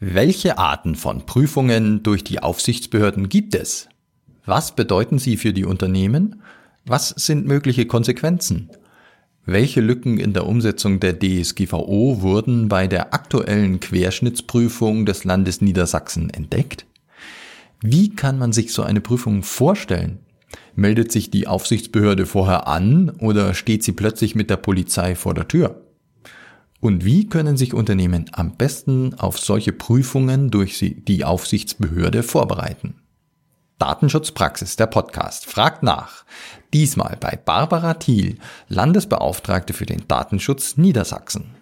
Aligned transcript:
Welche 0.00 0.58
Arten 0.58 0.94
von 0.94 1.26
Prüfungen 1.26 2.04
durch 2.04 2.22
die 2.22 2.38
Aufsichtsbehörden 2.40 3.28
gibt 3.28 3.56
es? 3.56 3.88
Was 4.44 4.76
bedeuten 4.76 5.18
sie 5.18 5.36
für 5.36 5.52
die 5.52 5.64
Unternehmen? 5.64 6.40
Was 6.86 7.08
sind 7.08 7.48
mögliche 7.48 7.84
Konsequenzen? 7.84 8.70
Welche 9.44 9.80
Lücken 9.80 10.20
in 10.20 10.34
der 10.34 10.46
Umsetzung 10.46 11.00
der 11.00 11.18
DSGVO 11.18 12.22
wurden 12.22 12.68
bei 12.68 12.86
der 12.86 13.12
aktuellen 13.12 13.80
Querschnittsprüfung 13.80 15.04
des 15.04 15.24
Landes 15.24 15.62
Niedersachsen 15.62 16.30
entdeckt? 16.30 16.86
Wie 17.80 18.14
kann 18.14 18.38
man 18.38 18.52
sich 18.52 18.72
so 18.72 18.84
eine 18.84 19.00
Prüfung 19.00 19.42
vorstellen? 19.42 20.20
Meldet 20.76 21.10
sich 21.10 21.32
die 21.32 21.48
Aufsichtsbehörde 21.48 22.24
vorher 22.24 22.68
an 22.68 23.10
oder 23.18 23.52
steht 23.52 23.82
sie 23.82 23.92
plötzlich 23.92 24.36
mit 24.36 24.48
der 24.48 24.58
Polizei 24.58 25.16
vor 25.16 25.34
der 25.34 25.48
Tür? 25.48 25.87
Und 26.80 27.04
wie 27.04 27.28
können 27.28 27.56
sich 27.56 27.74
Unternehmen 27.74 28.30
am 28.32 28.56
besten 28.56 29.14
auf 29.14 29.38
solche 29.38 29.72
Prüfungen 29.72 30.50
durch 30.50 30.78
die 30.78 31.24
Aufsichtsbehörde 31.24 32.22
vorbereiten? 32.22 33.02
Datenschutzpraxis, 33.78 34.76
der 34.76 34.86
Podcast, 34.86 35.46
fragt 35.46 35.82
nach. 35.82 36.24
Diesmal 36.72 37.16
bei 37.18 37.36
Barbara 37.36 37.94
Thiel, 37.94 38.38
Landesbeauftragte 38.68 39.72
für 39.72 39.86
den 39.86 40.06
Datenschutz 40.06 40.76
Niedersachsen. 40.76 41.56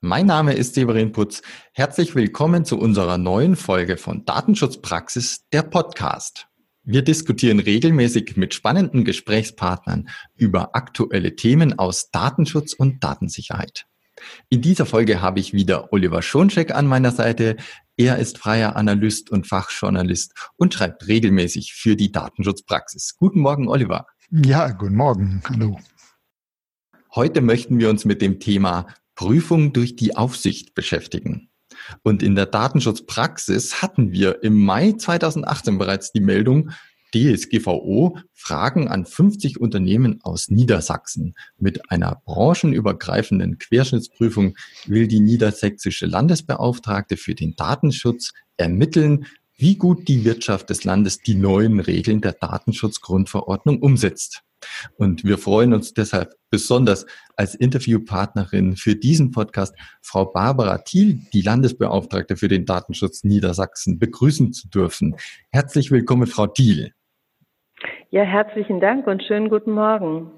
Mein 0.00 0.26
Name 0.26 0.52
ist 0.52 0.74
Severin 0.74 1.10
Putz. 1.10 1.42
Herzlich 1.72 2.14
willkommen 2.14 2.64
zu 2.64 2.78
unserer 2.78 3.18
neuen 3.18 3.56
Folge 3.56 3.96
von 3.96 4.24
Datenschutzpraxis, 4.24 5.48
der 5.52 5.62
Podcast. 5.62 6.48
Wir 6.88 7.02
diskutieren 7.02 7.58
regelmäßig 7.58 8.36
mit 8.36 8.54
spannenden 8.54 9.04
Gesprächspartnern 9.04 10.08
über 10.36 10.76
aktuelle 10.76 11.34
Themen 11.34 11.76
aus 11.80 12.12
Datenschutz 12.12 12.74
und 12.74 13.02
Datensicherheit. 13.02 13.86
In 14.50 14.62
dieser 14.62 14.86
Folge 14.86 15.20
habe 15.20 15.40
ich 15.40 15.52
wieder 15.52 15.92
Oliver 15.92 16.22
Schoncheck 16.22 16.72
an 16.72 16.86
meiner 16.86 17.10
Seite. 17.10 17.56
Er 17.96 18.18
ist 18.18 18.38
freier 18.38 18.76
Analyst 18.76 19.30
und 19.32 19.48
Fachjournalist 19.48 20.32
und 20.54 20.74
schreibt 20.74 21.08
regelmäßig 21.08 21.74
für 21.74 21.96
die 21.96 22.12
Datenschutzpraxis. 22.12 23.16
Guten 23.16 23.40
Morgen, 23.40 23.66
Oliver. 23.66 24.06
Ja, 24.30 24.70
guten 24.70 24.94
Morgen. 24.94 25.42
Hallo. 25.48 25.80
Heute 27.16 27.40
möchten 27.40 27.80
wir 27.80 27.90
uns 27.90 28.04
mit 28.04 28.22
dem 28.22 28.38
Thema 28.38 28.86
Prüfung 29.16 29.72
durch 29.72 29.96
die 29.96 30.14
Aufsicht 30.14 30.74
beschäftigen. 30.74 31.50
Und 32.02 32.22
in 32.22 32.34
der 32.34 32.46
Datenschutzpraxis 32.46 33.82
hatten 33.82 34.12
wir 34.12 34.42
im 34.42 34.64
Mai 34.64 34.92
2018 34.92 35.78
bereits 35.78 36.12
die 36.12 36.20
Meldung, 36.20 36.70
DSGVO 37.14 38.18
Fragen 38.34 38.88
an 38.88 39.06
50 39.06 39.60
Unternehmen 39.60 40.20
aus 40.22 40.48
Niedersachsen. 40.48 41.34
Mit 41.58 41.90
einer 41.90 42.20
branchenübergreifenden 42.24 43.58
Querschnittsprüfung 43.58 44.56
will 44.86 45.08
die 45.08 45.20
niedersächsische 45.20 46.06
Landesbeauftragte 46.06 47.16
für 47.16 47.34
den 47.34 47.56
Datenschutz 47.56 48.32
ermitteln, 48.56 49.26
wie 49.56 49.76
gut 49.76 50.08
die 50.08 50.24
Wirtschaft 50.24 50.68
des 50.68 50.84
Landes 50.84 51.20
die 51.20 51.34
neuen 51.34 51.80
Regeln 51.80 52.20
der 52.20 52.32
Datenschutzgrundverordnung 52.32 53.80
umsetzt. 53.80 54.42
Und 54.96 55.24
wir 55.24 55.38
freuen 55.38 55.72
uns 55.72 55.94
deshalb 55.94 56.34
besonders 56.50 57.06
als 57.36 57.54
Interviewpartnerin 57.54 58.76
für 58.76 58.94
diesen 58.94 59.30
Podcast 59.30 59.74
Frau 60.02 60.26
Barbara 60.26 60.78
Thiel, 60.78 61.20
die 61.32 61.42
Landesbeauftragte 61.42 62.36
für 62.36 62.48
den 62.48 62.64
Datenschutz 62.64 63.24
Niedersachsen, 63.24 63.98
begrüßen 63.98 64.52
zu 64.52 64.68
dürfen. 64.68 65.16
Herzlich 65.50 65.90
willkommen, 65.90 66.26
Frau 66.26 66.46
Thiel. 66.46 66.92
Ja, 68.10 68.22
herzlichen 68.22 68.80
Dank 68.80 69.06
und 69.06 69.22
schönen 69.22 69.48
guten 69.48 69.72
Morgen. 69.72 70.30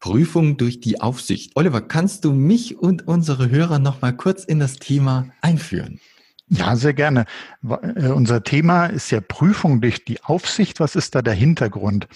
Prüfung 0.00 0.56
durch 0.56 0.80
die 0.80 1.00
Aufsicht. 1.00 1.52
Oliver, 1.56 1.80
kannst 1.80 2.24
du 2.24 2.32
mich 2.32 2.78
und 2.78 3.08
unsere 3.08 3.50
Hörer 3.50 3.78
noch 3.78 4.00
mal 4.00 4.12
kurz 4.12 4.44
in 4.44 4.60
das 4.60 4.76
Thema 4.76 5.28
einführen? 5.40 6.00
Ja, 6.50 6.76
sehr 6.76 6.94
gerne. 6.94 7.26
Äh, 7.62 8.08
unser 8.08 8.42
Thema 8.42 8.86
ist 8.86 9.10
ja 9.10 9.20
Prüfung 9.20 9.82
durch 9.82 10.04
die 10.04 10.22
Aufsicht. 10.24 10.80
Was 10.80 10.96
ist 10.96 11.14
da 11.14 11.20
der 11.20 11.34
Hintergrund? 11.34 12.08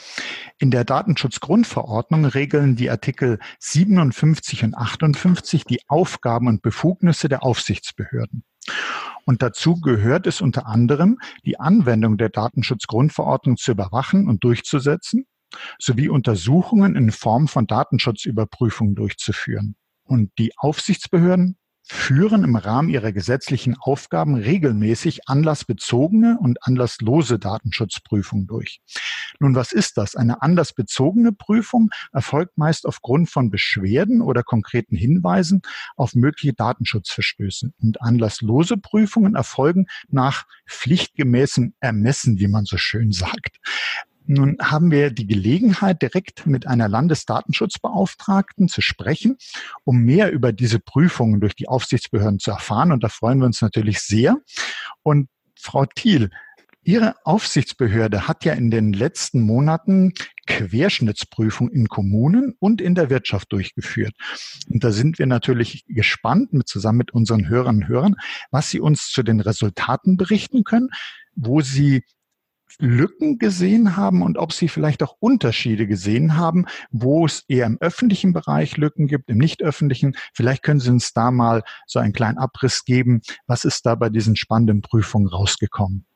In 0.59 0.71
der 0.71 0.85
Datenschutzgrundverordnung 0.85 2.25
regeln 2.25 2.75
die 2.77 2.89
Artikel 2.89 3.39
57 3.59 4.65
und 4.65 4.75
58 4.75 5.65
die 5.65 5.81
Aufgaben 5.87 6.49
und 6.49 6.63
Befugnisse 6.63 7.29
der 7.29 7.43
Aufsichtsbehörden. 7.43 8.45
Und 9.25 9.43
dazu 9.43 9.81
gehört 9.81 10.27
es 10.27 10.41
unter 10.41 10.67
anderem, 10.67 11.19
die 11.45 11.61
Anwendung 11.61 12.17
der 12.17 12.31
Datenschutzgrundverordnung 12.31 13.57
zu 13.59 13.73
überwachen 13.73 14.29
und 14.29 14.45
durchzusetzen, 14.45 15.27
sowie 15.79 16.09
Untersuchungen 16.09 16.97
in 16.97 17.11
Form 17.11 17.49
von 17.49 17.67
Datenschutzüberprüfungen 17.67 18.95
durchzuführen. 18.95 19.77
Und 20.05 20.33
die 20.39 20.53
Aufsichtsbehörden 20.57 21.59
führen 21.85 22.45
im 22.45 22.57
Rahmen 22.57 22.89
ihrer 22.89 23.13
gesetzlichen 23.13 23.77
Aufgaben 23.79 24.37
regelmäßig 24.37 25.29
anlassbezogene 25.29 26.39
und 26.41 26.59
anlasslose 26.63 27.39
Datenschutzprüfungen 27.39 28.47
durch. 28.47 28.81
Nun, 29.41 29.55
was 29.55 29.73
ist 29.73 29.97
das? 29.99 30.15
Eine 30.15 30.43
anlassbezogene 30.43 31.33
Prüfung 31.33 31.91
erfolgt 32.13 32.57
meist 32.57 32.87
aufgrund 32.87 33.31
von 33.31 33.51
Beschwerden 33.51 34.23
oder 34.23 34.43
konkreten 34.43 34.97
Hinweisen 34.97 35.63
auf 35.97 36.15
mögliche 36.15 36.53
Datenschutzverstöße. 36.53 37.73
Und 37.83 38.01
anlasslose 38.01 38.77
Prüfungen 38.77 39.35
erfolgen 39.35 39.87
nach 40.09 40.45
pflichtgemäßem 40.69 41.75
Ermessen, 41.81 42.39
wie 42.39 42.49
man 42.49 42.65
so 42.65 42.77
schön 42.77 43.13
sagt. 43.13 43.59
Nun 44.27 44.57
haben 44.61 44.91
wir 44.91 45.11
die 45.11 45.27
Gelegenheit, 45.27 46.03
direkt 46.03 46.47
mit 46.47 46.67
einer 46.67 46.89
Landesdatenschutzbeauftragten 46.89 48.69
zu 48.69 48.81
sprechen, 48.81 49.37
um 49.85 49.99
mehr 49.99 50.31
über 50.31 50.53
diese 50.53 50.79
Prüfungen 50.79 51.41
durch 51.41 51.55
die 51.55 51.69
Aufsichtsbehörden 51.69 52.39
zu 52.39 52.51
erfahren. 52.51 52.93
Und 52.93 53.03
da 53.03 53.09
freuen 53.09 53.39
wir 53.39 53.47
uns 53.47 53.63
natürlich 53.63 54.01
sehr. 54.01 54.37
Und 55.03 55.29
Frau 55.59 55.87
Thiel, 55.87 56.31
Ihre 56.85 57.15
Aufsichtsbehörde 57.25 58.27
hat 58.27 58.45
ja 58.45 58.55
in 58.55 58.73
den 58.73 58.93
letzten 58.93 59.41
Monaten 59.43 60.15
Querschnittsprüfung 60.49 61.71
in 61.71 61.87
Kommunen 61.87 62.57
und 62.59 62.81
in 62.81 62.97
der 62.97 63.09
Wirtschaft 63.09 63.53
durchgeführt. 63.53 64.15
Und 64.69 64.83
da 64.83 64.91
sind 64.91 65.21
wir 65.21 65.27
natürlich 65.27 65.85
gespannt, 65.87 66.53
mit, 66.53 66.69
zusammen 66.69 66.99
mit 66.99 67.13
unseren 67.13 67.49
Hörern 67.49 67.77
und 67.77 67.89
Hörern, 67.89 68.17
was 68.51 68.71
Sie 68.71 68.81
uns 68.81 69.11
zu 69.11 69.23
den 69.23 69.39
Resultaten 69.39 70.17
berichten 70.17 70.65
können, 70.65 70.89
wo 71.37 71.61
Sie 71.61 72.03
Lücken 72.79 73.39
gesehen 73.39 73.97
haben 73.97 74.23
und 74.23 74.39
ob 74.39 74.53
Sie 74.53 74.69
vielleicht 74.69 75.03
auch 75.03 75.17
Unterschiede 75.21 75.87
gesehen 75.87 76.37
haben, 76.37 76.67
wo 76.91 77.27
es 77.27 77.45
eher 77.49 77.67
im 77.67 77.79
öffentlichen 77.81 78.33
Bereich 78.33 78.77
Lücken 78.77 79.07
gibt, 79.07 79.31
im 79.31 79.39
nicht 79.39 79.63
öffentlichen. 79.63 80.15
Vielleicht 80.33 80.63
können 80.63 80.81
Sie 80.81 80.91
uns 80.91 81.13
da 81.13 81.31
mal 81.31 81.63
so 81.87 81.99
einen 81.99 82.13
kleinen 82.13 82.39
Abriss 82.39 82.85
geben. 82.85 83.23
Was 83.47 83.65
ist 83.65 83.87
da 83.87 83.95
bei 83.95 84.09
diesen 84.09 84.37
spannenden 84.37 84.83
Prüfungen 84.83 85.29
rausgekommen? 85.29 86.07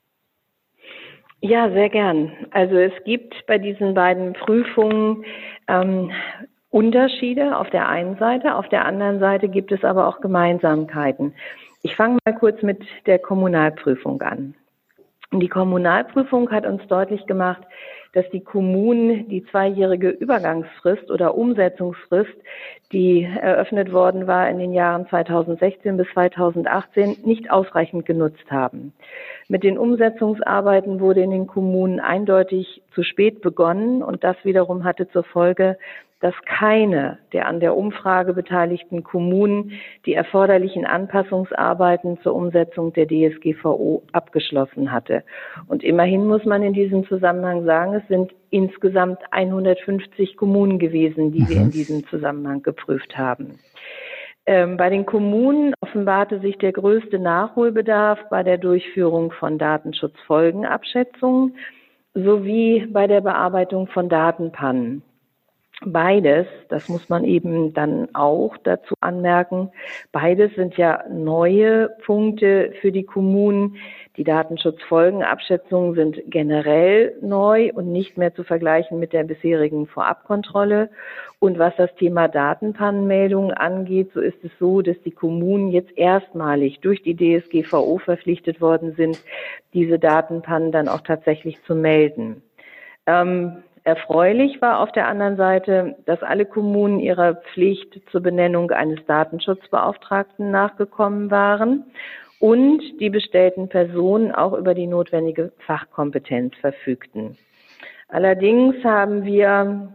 Ja, 1.40 1.70
sehr 1.70 1.90
gern. 1.90 2.32
Also 2.50 2.76
es 2.76 2.92
gibt 3.04 3.46
bei 3.46 3.58
diesen 3.58 3.94
beiden 3.94 4.32
Prüfungen 4.32 5.24
ähm, 5.68 6.10
Unterschiede 6.70 7.56
auf 7.56 7.70
der 7.70 7.88
einen 7.88 8.18
Seite, 8.18 8.54
auf 8.54 8.68
der 8.68 8.84
anderen 8.84 9.20
Seite 9.20 9.48
gibt 9.48 9.72
es 9.72 9.84
aber 9.84 10.08
auch 10.08 10.20
Gemeinsamkeiten. 10.20 11.34
Ich 11.82 11.94
fange 11.94 12.18
mal 12.24 12.34
kurz 12.34 12.62
mit 12.62 12.82
der 13.06 13.18
Kommunalprüfung 13.18 14.20
an. 14.22 14.54
Die 15.32 15.48
Kommunalprüfung 15.48 16.50
hat 16.50 16.66
uns 16.66 16.86
deutlich 16.86 17.26
gemacht, 17.26 17.62
dass 18.12 18.24
die 18.30 18.42
Kommunen 18.42 19.28
die 19.28 19.44
zweijährige 19.44 20.08
Übergangsfrist 20.08 21.10
oder 21.10 21.36
Umsetzungsfrist, 21.36 22.32
die 22.92 23.24
eröffnet 23.24 23.92
worden 23.92 24.26
war 24.26 24.48
in 24.48 24.58
den 24.58 24.72
Jahren 24.72 25.06
2016 25.08 25.96
bis 25.96 26.06
2018, 26.14 27.18
nicht 27.24 27.50
ausreichend 27.50 28.06
genutzt 28.06 28.50
haben. 28.50 28.92
Mit 29.48 29.64
den 29.64 29.76
Umsetzungsarbeiten 29.76 31.00
wurde 31.00 31.20
in 31.20 31.30
den 31.30 31.46
Kommunen 31.46 32.00
eindeutig 32.00 32.82
zu 32.94 33.02
spät 33.02 33.42
begonnen 33.42 34.02
und 34.02 34.24
das 34.24 34.36
wiederum 34.44 34.84
hatte 34.84 35.10
zur 35.10 35.24
Folge, 35.24 35.76
dass 36.20 36.34
keine 36.46 37.18
der 37.32 37.46
an 37.46 37.60
der 37.60 37.76
Umfrage 37.76 38.32
beteiligten 38.32 39.04
Kommunen 39.04 39.72
die 40.06 40.14
erforderlichen 40.14 40.86
Anpassungsarbeiten 40.86 42.18
zur 42.22 42.34
Umsetzung 42.34 42.92
der 42.94 43.06
DSGVO 43.06 44.02
abgeschlossen 44.12 44.92
hatte. 44.92 45.24
Und 45.68 45.84
immerhin 45.84 46.26
muss 46.26 46.44
man 46.44 46.62
in 46.62 46.72
diesem 46.72 47.06
Zusammenhang 47.06 47.64
sagen, 47.64 47.94
es 47.94 48.08
sind 48.08 48.32
insgesamt 48.50 49.18
150 49.30 50.36
Kommunen 50.36 50.78
gewesen, 50.78 51.32
die 51.32 51.42
mhm. 51.42 51.48
wir 51.48 51.56
in 51.56 51.66
mhm. 51.66 51.70
diesem 51.72 52.06
Zusammenhang 52.06 52.62
geprüft 52.62 53.18
haben. 53.18 53.58
Ähm, 54.46 54.76
bei 54.76 54.88
den 54.88 55.04
Kommunen 55.04 55.74
offenbarte 55.80 56.38
sich 56.38 56.56
der 56.58 56.72
größte 56.72 57.18
Nachholbedarf 57.18 58.20
bei 58.30 58.44
der 58.44 58.58
Durchführung 58.58 59.32
von 59.32 59.58
Datenschutzfolgenabschätzungen 59.58 61.56
sowie 62.14 62.86
bei 62.90 63.06
der 63.06 63.20
Bearbeitung 63.20 63.88
von 63.88 64.08
Datenpannen. 64.08 65.02
Beides, 65.84 66.46
das 66.70 66.88
muss 66.88 67.10
man 67.10 67.24
eben 67.24 67.74
dann 67.74 68.08
auch 68.14 68.56
dazu 68.56 68.94
anmerken, 69.00 69.70
beides 70.10 70.54
sind 70.54 70.78
ja 70.78 71.04
neue 71.10 71.90
Punkte 72.06 72.72
für 72.80 72.90
die 72.90 73.02
Kommunen. 73.02 73.76
Die 74.16 74.24
Datenschutzfolgenabschätzungen 74.24 75.94
sind 75.94 76.22
generell 76.28 77.14
neu 77.20 77.72
und 77.74 77.92
nicht 77.92 78.16
mehr 78.16 78.34
zu 78.34 78.42
vergleichen 78.42 78.98
mit 78.98 79.12
der 79.12 79.24
bisherigen 79.24 79.86
Vorabkontrolle. 79.86 80.88
Und 81.40 81.58
was 81.58 81.76
das 81.76 81.94
Thema 81.96 82.26
Datenpannenmeldungen 82.28 83.52
angeht, 83.52 84.12
so 84.14 84.22
ist 84.22 84.42
es 84.42 84.50
so, 84.58 84.80
dass 84.80 84.98
die 85.02 85.10
Kommunen 85.10 85.68
jetzt 85.68 85.94
erstmalig 85.98 86.80
durch 86.80 87.02
die 87.02 87.14
DSGVO 87.14 87.98
verpflichtet 87.98 88.62
worden 88.62 88.94
sind, 88.96 89.22
diese 89.74 89.98
Datenpannen 89.98 90.72
dann 90.72 90.88
auch 90.88 91.02
tatsächlich 91.02 91.62
zu 91.64 91.74
melden. 91.74 92.40
Ähm, 93.06 93.62
Erfreulich 93.86 94.60
war 94.60 94.80
auf 94.80 94.90
der 94.90 95.06
anderen 95.06 95.36
Seite, 95.36 95.94
dass 96.06 96.20
alle 96.20 96.44
Kommunen 96.44 96.98
ihrer 96.98 97.36
Pflicht 97.36 98.00
zur 98.10 98.20
Benennung 98.20 98.72
eines 98.72 98.98
Datenschutzbeauftragten 99.06 100.50
nachgekommen 100.50 101.30
waren 101.30 101.84
und 102.40 102.82
die 102.98 103.10
bestellten 103.10 103.68
Personen 103.68 104.32
auch 104.32 104.54
über 104.54 104.74
die 104.74 104.88
notwendige 104.88 105.52
Fachkompetenz 105.66 106.56
verfügten. 106.56 107.38
Allerdings 108.08 108.74
haben 108.82 109.24
wir 109.24 109.94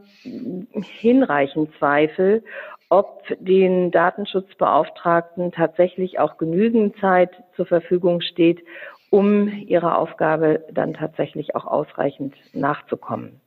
hinreichend 1.02 1.76
Zweifel, 1.78 2.46
ob 2.88 3.24
den 3.42 3.92
Datenschutzbeauftragten 3.92 5.52
tatsächlich 5.52 6.18
auch 6.18 6.38
genügend 6.38 6.96
Zeit 7.02 7.32
zur 7.58 7.66
Verfügung 7.66 8.22
steht, 8.22 8.64
um 9.10 9.50
ihrer 9.50 9.98
Aufgabe 9.98 10.64
dann 10.72 10.94
tatsächlich 10.94 11.58
auch 11.58 11.66
ausreichend 11.66 12.36
nachzukommen. 12.54 13.42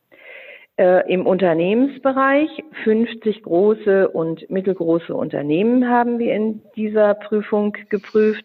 Äh, 0.76 1.12
Im 1.12 1.24
Unternehmensbereich 1.24 2.50
50 2.82 3.44
große 3.44 4.08
und 4.08 4.50
mittelgroße 4.50 5.14
Unternehmen 5.14 5.88
haben 5.88 6.18
wir 6.18 6.34
in 6.34 6.62
dieser 6.74 7.14
Prüfung 7.14 7.76
geprüft. 7.90 8.44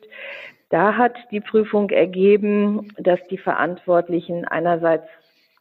Da 0.69 0.95
hat 0.95 1.15
die 1.31 1.39
Prüfung 1.39 1.89
ergeben, 1.89 2.93
dass 2.99 3.19
die 3.31 3.39
Verantwortlichen 3.39 4.45
einerseits 4.45 5.07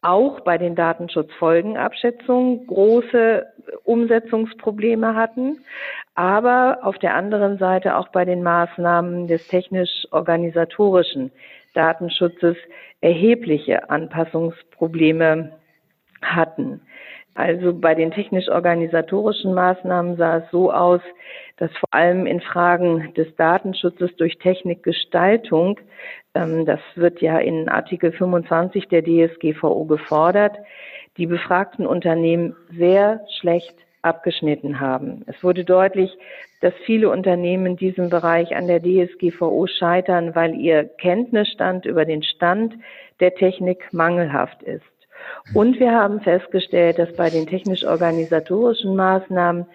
auch 0.02 0.40
bei 0.40 0.58
den 0.58 0.74
Datenschutzfolgenabschätzungen 0.74 2.66
große 2.66 3.46
Umsetzungsprobleme 3.84 5.14
hatten, 5.14 5.64
aber 6.14 6.80
auf 6.82 6.98
der 6.98 7.14
anderen 7.14 7.56
Seite 7.56 7.96
auch 7.96 8.08
bei 8.08 8.26
den 8.26 8.42
Maßnahmen 8.42 9.26
des 9.26 9.48
technisch-organisatorischen 9.48 11.32
Datenschutzes 11.72 12.56
erhebliche 13.00 13.88
Anpassungsprobleme 13.88 15.52
hatten. 16.22 16.80
Also 17.38 17.72
bei 17.72 17.94
den 17.94 18.10
technisch-organisatorischen 18.10 19.54
Maßnahmen 19.54 20.16
sah 20.16 20.38
es 20.38 20.50
so 20.50 20.72
aus, 20.72 21.00
dass 21.56 21.70
vor 21.78 21.88
allem 21.92 22.26
in 22.26 22.40
Fragen 22.40 23.14
des 23.14 23.32
Datenschutzes 23.36 24.16
durch 24.16 24.38
Technikgestaltung, 24.38 25.78
ähm, 26.34 26.66
das 26.66 26.80
wird 26.96 27.20
ja 27.20 27.38
in 27.38 27.68
Artikel 27.68 28.10
25 28.10 28.88
der 28.88 29.04
DSGVO 29.04 29.84
gefordert, 29.84 30.56
die 31.16 31.26
befragten 31.26 31.86
Unternehmen 31.86 32.56
sehr 32.76 33.20
schlecht 33.38 33.74
abgeschnitten 34.02 34.80
haben. 34.80 35.22
Es 35.28 35.42
wurde 35.44 35.64
deutlich, 35.64 36.10
dass 36.60 36.74
viele 36.86 37.08
Unternehmen 37.08 37.66
in 37.66 37.76
diesem 37.76 38.10
Bereich 38.10 38.56
an 38.56 38.66
der 38.66 38.80
DSGVO 38.80 39.68
scheitern, 39.68 40.34
weil 40.34 40.56
ihr 40.56 40.84
Kenntnisstand 40.84 41.86
über 41.86 42.04
den 42.04 42.24
Stand 42.24 42.74
der 43.20 43.34
Technik 43.34 43.92
mangelhaft 43.92 44.64
ist. 44.64 44.97
Und 45.54 45.80
wir 45.80 45.92
haben 45.92 46.20
festgestellt, 46.20 46.98
dass 46.98 47.12
bei 47.14 47.30
den 47.30 47.46
technisch-organisatorischen 47.46 48.94
Maßnahmen 48.96 49.66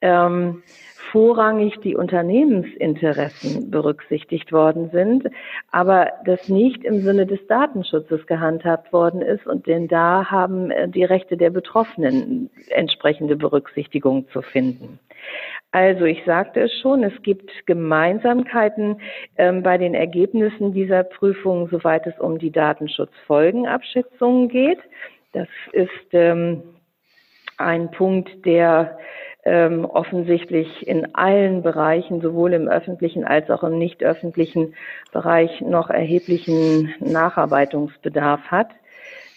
ähm, 0.00 0.62
vorrangig 1.10 1.78
die 1.82 1.96
Unternehmensinteressen 1.96 3.70
berücksichtigt 3.70 4.52
worden 4.52 4.90
sind, 4.90 5.28
aber 5.70 6.08
das 6.24 6.48
nicht 6.48 6.84
im 6.84 7.00
Sinne 7.00 7.26
des 7.26 7.46
Datenschutzes 7.46 8.26
gehandhabt 8.26 8.92
worden 8.92 9.22
ist 9.22 9.46
und 9.46 9.66
denn 9.66 9.88
da 9.88 10.30
haben 10.30 10.70
äh, 10.70 10.88
die 10.88 11.04
Rechte 11.04 11.36
der 11.36 11.50
Betroffenen 11.50 12.50
entsprechende 12.68 13.36
Berücksichtigung 13.36 14.28
zu 14.28 14.42
finden. 14.42 14.98
Also 15.76 16.06
ich 16.06 16.24
sagte 16.24 16.60
es 16.60 16.72
schon, 16.80 17.04
es 17.04 17.12
gibt 17.22 17.50
Gemeinsamkeiten 17.66 18.98
ähm, 19.36 19.62
bei 19.62 19.76
den 19.76 19.92
Ergebnissen 19.92 20.72
dieser 20.72 21.04
Prüfung, 21.04 21.68
soweit 21.68 22.06
es 22.06 22.18
um 22.18 22.38
die 22.38 22.50
Datenschutzfolgenabschätzungen 22.50 24.48
geht. 24.48 24.78
Das 25.34 25.48
ist 25.72 25.90
ähm, 26.12 26.62
ein 27.58 27.90
Punkt, 27.90 28.46
der 28.46 28.98
ähm, 29.44 29.84
offensichtlich 29.84 30.88
in 30.88 31.14
allen 31.14 31.62
Bereichen, 31.62 32.22
sowohl 32.22 32.54
im 32.54 32.68
öffentlichen 32.68 33.26
als 33.26 33.50
auch 33.50 33.62
im 33.62 33.76
nicht 33.76 34.02
öffentlichen 34.02 34.74
Bereich, 35.12 35.60
noch 35.60 35.90
erheblichen 35.90 36.94
Nacharbeitungsbedarf 37.00 38.40
hat. 38.50 38.68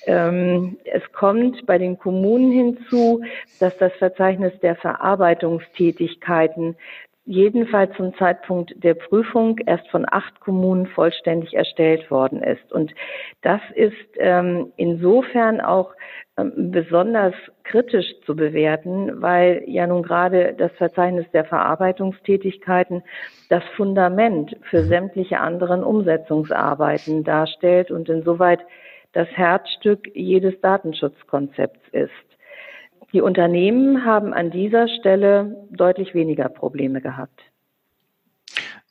Ähm, 0.06 0.78
es 0.86 1.04
kommt 1.12 1.66
bei 1.66 1.78
den 1.78 1.98
Kommunen 1.98 2.52
hinzu, 2.52 3.22
dass 3.60 3.78
das 3.78 3.92
Verzeichnis 3.94 4.54
der 4.62 4.76
Verarbeitungstätigkeiten 4.76 6.76
jedenfalls 7.30 7.96
zum 7.96 8.16
Zeitpunkt 8.16 8.74
der 8.84 8.96
Prüfung 8.96 9.60
erst 9.68 9.88
von 9.90 10.04
acht 10.10 10.40
Kommunen 10.40 10.88
vollständig 10.88 11.54
erstellt 11.54 12.10
worden 12.10 12.42
ist. 12.42 12.72
Und 12.72 12.92
das 13.44 13.62
ist 13.76 13.94
ähm, 14.18 14.74
insofern 14.78 15.62
auch 15.62 15.94
ähm, 16.38 16.72
besonders 16.72 17.36
kritisch 17.64 18.08
zu 18.26 18.36
bewerten, 18.36 19.22
weil 19.22 19.64
ja 19.68 19.86
nun 19.86 20.02
gerade 20.02 20.56
das 20.58 20.72
Verzeichnis 20.72 21.28
der 21.32 21.46
Verarbeitungstätigkeiten 21.46 23.04
das 23.50 23.64
Fundament 23.76 24.58
für 24.64 24.82
sämtliche 24.82 25.40
anderen 25.40 25.84
Umsetzungsarbeiten 25.84 27.24
darstellt 27.24 27.92
und 27.92 28.10
insoweit 28.10 28.62
das 29.14 29.28
Herzstück 29.30 30.10
jedes 30.14 30.60
Datenschutzkonzepts 30.62 31.82
ist. 31.92 32.12
Die 33.12 33.22
Unternehmen 33.22 34.06
haben 34.06 34.34
an 34.34 34.52
dieser 34.52 34.88
Stelle 34.88 35.56
deutlich 35.72 36.14
weniger 36.14 36.48
Probleme 36.48 37.02
gehabt. 37.02 37.42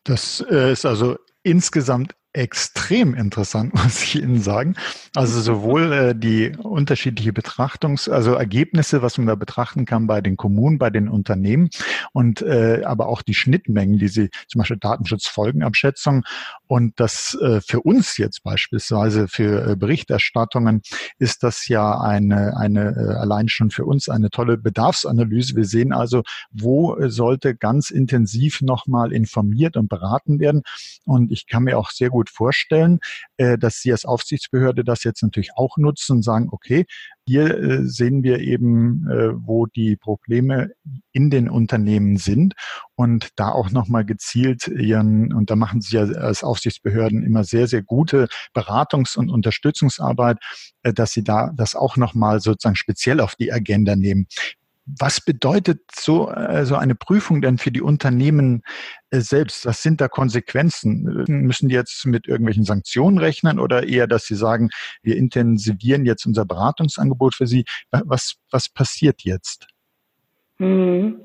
Das 0.05 0.45
äh, 0.51 0.73
ist 0.73 0.85
also 0.85 1.17
insgesamt 1.43 2.15
extrem 2.39 3.15
interessant, 3.15 3.75
muss 3.83 4.03
ich 4.03 4.23
Ihnen 4.23 4.41
sagen. 4.41 4.75
Also 5.15 5.41
sowohl 5.41 5.93
äh, 5.93 6.15
die 6.15 6.53
unterschiedliche 6.57 7.33
Betrachtungs-, 7.33 8.09
also 8.11 8.35
Ergebnisse, 8.35 9.03
was 9.03 9.19
man 9.19 9.27
da 9.27 9.35
betrachten 9.35 9.85
kann 9.85 10.07
bei 10.07 10.21
den 10.21 10.37
Kommunen, 10.37 10.79
bei 10.79 10.91
den 10.91 11.09
Unternehmen 11.09 11.69
und 12.13 12.43
äh, 12.43 12.83
aber 12.85 13.09
auch 13.09 13.23
die 13.23 13.35
Schnittmengen, 13.35 13.99
die 13.99 14.09
sie 14.09 14.31
zum 14.47 14.61
Beispiel 14.61 14.79
Datenschutzfolgenabschätzung 14.79 16.25
und 16.69 17.01
das 17.01 17.37
äh, 17.41 17.61
für 17.63 17.81
uns 17.81 18.19
jetzt 18.19 18.43
beispielsweise 18.43 19.27
für 19.27 19.71
äh, 19.71 19.77
Berichterstattungen 19.77 20.83
ist 21.19 21.43
das 21.43 21.67
ja 21.67 21.99
eine, 21.99 22.57
eine 22.59 22.95
äh, 22.95 23.15
allein 23.15 23.49
schon 23.49 23.71
für 23.71 23.87
uns 23.87 24.11
eine 24.11 24.29
tolle 24.29 24.59
Bedarfsanalyse. 24.59 25.57
Wir 25.57 25.65
sehen 25.65 25.93
also, 25.93 26.23
wo 26.51 26.97
sollte 27.09 27.57
ganz 27.57 27.91
intensiv 27.91 28.61
nochmal 28.61 29.13
informiert 29.13 29.79
und 29.79 29.89
beraten 29.89 30.41
werden. 30.41 30.63
Und 31.05 31.33
ich 31.33 31.47
kann 31.47 31.65
mir 31.65 31.79
auch 31.79 31.91
sehr 31.91 32.11
gut 32.11 32.28
vorstellen, 32.29 33.01
äh, 33.37 33.59
dass 33.59 33.81
Sie 33.81 33.93
als 33.93 34.05
Aufsichtsbehörde 34.05 34.85
das 34.85 35.05
jetzt 35.05 35.23
natürlich 35.23 35.51
auch 35.57 35.77
nutzen 35.77 36.17
und 36.17 36.23
sagen, 36.23 36.49
okay, 36.51 36.87
hier 37.27 37.59
äh, 37.59 37.85
sehen 37.85 38.23
wir 38.23 38.41
eben, 38.41 39.07
äh, 39.11 39.31
wo 39.35 39.67
die 39.67 39.97
Probleme 39.97 40.71
in 41.13 41.31
den 41.31 41.49
Unternehmen 41.49 42.17
sind 42.17 42.55
und 42.95 43.29
da 43.37 43.51
auch 43.51 43.71
nochmal 43.71 44.05
gezielt 44.05 44.69
ihren, 44.69 45.33
und 45.33 45.51
da 45.51 45.57
machen 45.57 45.81
Sie 45.81 45.97
ja 45.97 46.03
als 46.05 46.43
Aufsichtsbehörden 46.43 47.23
immer 47.23 47.45
sehr, 47.45 47.67
sehr 47.67 47.83
gute 47.83 48.29
Beratungs- 48.55 49.17
und 49.17 49.31
Unterstützungsarbeit, 49.31 50.39
dass 50.83 51.13
Sie 51.13 51.23
da 51.25 51.53
das 51.55 51.75
auch 51.75 51.97
nochmal 51.97 52.41
sozusagen 52.41 52.77
speziell 52.77 53.21
auf 53.21 53.35
die 53.35 53.53
Agenda 53.53 53.97
nehmen. 53.97 54.27
Was 54.99 55.21
bedeutet 55.21 55.81
so 55.93 56.27
also 56.27 56.77
eine 56.77 56.95
Prüfung 56.95 57.43
denn 57.43 57.59
für 57.59 57.71
die 57.71 57.83
Unternehmen 57.83 58.63
äh, 59.11 59.21
selbst? 59.21 59.67
Was 59.67 59.83
sind 59.83 60.01
da 60.01 60.09
Konsequenzen? 60.09 61.25
Müssen 61.29 61.69
die 61.69 61.75
jetzt 61.75 62.07
mit 62.07 62.27
irgendwelchen 62.27 62.65
Sanktionen 62.65 63.19
rechnen 63.19 63.59
oder 63.59 63.87
eher, 63.87 64.07
dass 64.07 64.25
sie 64.25 64.35
sagen, 64.35 64.71
wir 65.03 65.17
intensivieren 65.17 66.07
jetzt 66.07 66.27
unser 66.27 66.47
Beratungsangebot 66.47 67.35
für 67.35 67.47
sie? 67.47 67.65
Was, 67.91 68.37
was 68.51 68.69
passiert 68.69 69.23
jetzt? 69.23 69.67
Hm. 70.59 71.21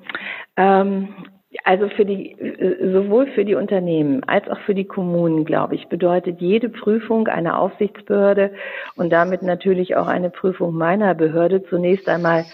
Ähm, 0.57 1.09
also 1.63 1.87
für 1.89 2.05
die, 2.05 2.35
sowohl 2.91 3.27
für 3.27 3.45
die 3.45 3.55
Unternehmen 3.55 4.23
als 4.23 4.47
auch 4.49 4.59
für 4.65 4.75
die 4.75 4.85
Kommunen, 4.85 5.45
glaube 5.45 5.75
ich, 5.75 5.87
bedeutet 5.87 6.41
jede 6.41 6.69
Prüfung 6.69 7.27
einer 7.27 7.59
Aufsichtsbehörde 7.59 8.53
und 8.95 9.11
damit 9.11 9.43
natürlich 9.43 9.95
auch 9.95 10.07
eine 10.07 10.29
Prüfung 10.29 10.75
meiner 10.75 11.13
Behörde 11.13 11.63
zunächst 11.63 12.09
einmal 12.09 12.45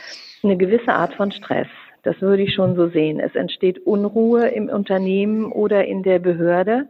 eine 0.43 0.57
gewisse 0.57 0.93
Art 0.93 1.13
von 1.13 1.31
Stress. 1.31 1.67
Das 2.03 2.21
würde 2.21 2.43
ich 2.43 2.53
schon 2.53 2.75
so 2.75 2.87
sehen. 2.87 3.19
Es 3.19 3.35
entsteht 3.35 3.85
Unruhe 3.85 4.47
im 4.47 4.69
Unternehmen 4.69 5.51
oder 5.51 5.85
in 5.85 6.03
der 6.03 6.19
Behörde 6.19 6.87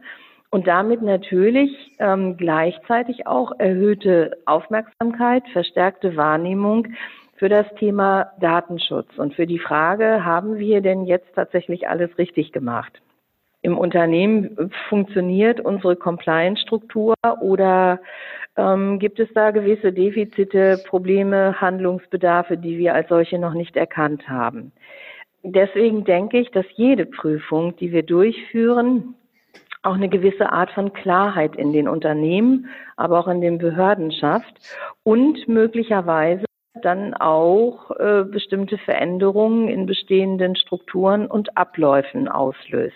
und 0.50 0.66
damit 0.66 1.02
natürlich 1.02 1.70
ähm, 1.98 2.36
gleichzeitig 2.36 3.26
auch 3.26 3.52
erhöhte 3.58 4.36
Aufmerksamkeit, 4.46 5.44
verstärkte 5.52 6.16
Wahrnehmung 6.16 6.88
für 7.36 7.48
das 7.48 7.66
Thema 7.78 8.32
Datenschutz 8.40 9.08
und 9.16 9.34
für 9.34 9.46
die 9.46 9.58
Frage, 9.58 10.24
haben 10.24 10.58
wir 10.58 10.80
denn 10.80 11.04
jetzt 11.04 11.34
tatsächlich 11.34 11.88
alles 11.88 12.16
richtig 12.18 12.52
gemacht? 12.52 13.00
Im 13.62 13.76
Unternehmen 13.76 14.70
funktioniert 14.88 15.60
unsere 15.60 15.96
Compliance-Struktur 15.96 17.14
oder 17.40 18.00
ähm, 18.56 18.98
gibt 18.98 19.20
es 19.20 19.28
da 19.34 19.50
gewisse 19.50 19.92
Defizite, 19.92 20.82
Probleme, 20.88 21.60
Handlungsbedarfe, 21.60 22.56
die 22.56 22.78
wir 22.78 22.94
als 22.94 23.08
solche 23.08 23.38
noch 23.38 23.54
nicht 23.54 23.76
erkannt 23.76 24.28
haben? 24.28 24.72
Deswegen 25.42 26.04
denke 26.04 26.38
ich, 26.38 26.50
dass 26.50 26.66
jede 26.74 27.06
Prüfung, 27.06 27.76
die 27.76 27.92
wir 27.92 28.02
durchführen, 28.02 29.14
auch 29.82 29.94
eine 29.94 30.10
gewisse 30.10 30.52
Art 30.52 30.70
von 30.72 30.92
Klarheit 30.92 31.56
in 31.56 31.72
den 31.72 31.88
Unternehmen, 31.88 32.68
aber 32.96 33.18
auch 33.18 33.28
in 33.28 33.40
den 33.40 33.58
Behörden 33.58 34.12
schafft 34.12 34.54
und 35.04 35.48
möglicherweise 35.48 36.44
dann 36.82 37.14
auch 37.14 37.90
äh, 37.92 38.24
bestimmte 38.24 38.78
Veränderungen 38.78 39.68
in 39.68 39.86
bestehenden 39.86 40.56
Strukturen 40.56 41.26
und 41.26 41.56
Abläufen 41.56 42.28
auslöst. 42.28 42.94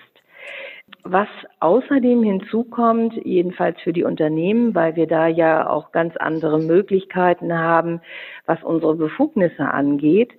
Was 1.06 1.28
außerdem 1.60 2.22
hinzukommt, 2.22 3.12
jedenfalls 3.24 3.78
für 3.82 3.92
die 3.92 4.04
Unternehmen, 4.04 4.74
weil 4.74 4.96
wir 4.96 5.06
da 5.06 5.26
ja 5.26 5.68
auch 5.68 5.92
ganz 5.92 6.16
andere 6.16 6.58
Möglichkeiten 6.58 7.52
haben, 7.52 8.00
was 8.46 8.62
unsere 8.62 8.94
Befugnisse 8.94 9.64
angeht, 9.64 10.32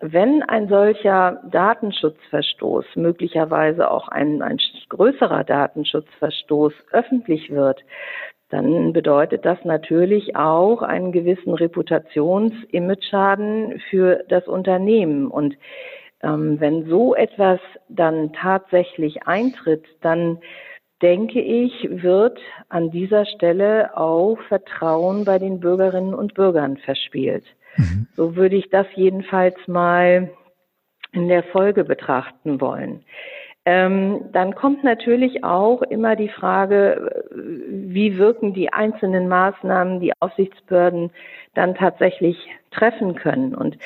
wenn 0.00 0.42
ein 0.42 0.68
solcher 0.68 1.40
Datenschutzverstoß, 1.50 2.84
möglicherweise 2.96 3.90
auch 3.90 4.08
ein, 4.08 4.42
ein 4.42 4.58
größerer 4.88 5.44
Datenschutzverstoß 5.44 6.72
öffentlich 6.92 7.50
wird, 7.50 7.80
dann 8.48 8.92
bedeutet 8.92 9.44
das 9.44 9.64
natürlich 9.64 10.34
auch 10.34 10.82
einen 10.82 11.12
gewissen 11.12 11.54
Reputations-Image-Schaden 11.54 13.80
für 13.90 14.24
das 14.28 14.48
Unternehmen. 14.48 15.28
Und 15.28 15.56
ähm, 16.22 16.60
wenn 16.60 16.86
so 16.88 17.14
etwas 17.14 17.60
dann 17.88 18.32
tatsächlich 18.32 19.26
eintritt, 19.26 19.86
dann 20.00 20.38
denke 21.02 21.40
ich, 21.40 21.88
wird 21.90 22.38
an 22.68 22.90
dieser 22.90 23.24
Stelle 23.24 23.96
auch 23.96 24.36
Vertrauen 24.48 25.24
bei 25.24 25.38
den 25.38 25.60
Bürgerinnen 25.60 26.14
und 26.14 26.34
Bürgern 26.34 26.76
verspielt. 26.76 27.44
Mhm. 27.76 28.06
So 28.16 28.36
würde 28.36 28.56
ich 28.56 28.68
das 28.70 28.86
jedenfalls 28.94 29.56
mal 29.66 30.30
in 31.12 31.28
der 31.28 31.42
Folge 31.44 31.84
betrachten 31.84 32.60
wollen. 32.60 33.04
Ähm, 33.66 34.30
dann 34.32 34.54
kommt 34.54 34.84
natürlich 34.84 35.44
auch 35.44 35.82
immer 35.82 36.16
die 36.16 36.30
Frage, 36.30 37.24
wie 37.34 38.16
wirken 38.16 38.54
die 38.54 38.72
einzelnen 38.72 39.28
Maßnahmen, 39.28 40.00
die 40.00 40.12
Aufsichtsbehörden 40.18 41.10
dann 41.54 41.74
tatsächlich 41.74 42.36
treffen 42.70 43.16
können. 43.16 43.54
Und 43.54 43.76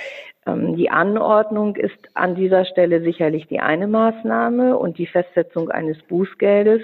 die 0.46 0.90
Anordnung 0.90 1.76
ist 1.76 1.96
an 2.14 2.34
dieser 2.34 2.64
Stelle 2.66 3.00
sicherlich 3.02 3.46
die 3.46 3.60
eine 3.60 3.86
Maßnahme 3.86 4.76
und 4.76 4.98
die 4.98 5.06
Festsetzung 5.06 5.70
eines 5.70 6.02
Bußgeldes 6.02 6.82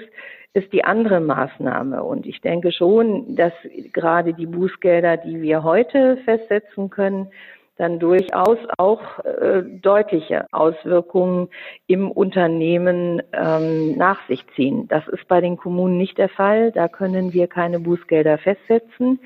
ist 0.53 0.73
die 0.73 0.83
andere 0.83 1.21
Maßnahme. 1.21 2.03
Und 2.03 2.25
ich 2.25 2.41
denke 2.41 2.71
schon, 2.71 3.35
dass 3.35 3.53
gerade 3.93 4.33
die 4.33 4.47
Bußgelder, 4.47 5.17
die 5.17 5.41
wir 5.41 5.63
heute 5.63 6.17
festsetzen 6.25 6.89
können, 6.89 7.27
dann 7.77 7.99
durchaus 7.99 8.57
auch 8.77 9.01
äh, 9.25 9.63
deutliche 9.63 10.45
Auswirkungen 10.51 11.49
im 11.87 12.11
Unternehmen 12.11 13.23
ähm, 13.33 13.97
nach 13.97 14.19
sich 14.27 14.45
ziehen. 14.55 14.87
Das 14.87 15.07
ist 15.07 15.27
bei 15.27 15.41
den 15.41 15.57
Kommunen 15.57 15.97
nicht 15.97 16.17
der 16.17 16.29
Fall. 16.29 16.71
Da 16.71 16.87
können 16.87 17.33
wir 17.33 17.47
keine 17.47 17.79
Bußgelder 17.79 18.37
festsetzen. 18.37 19.19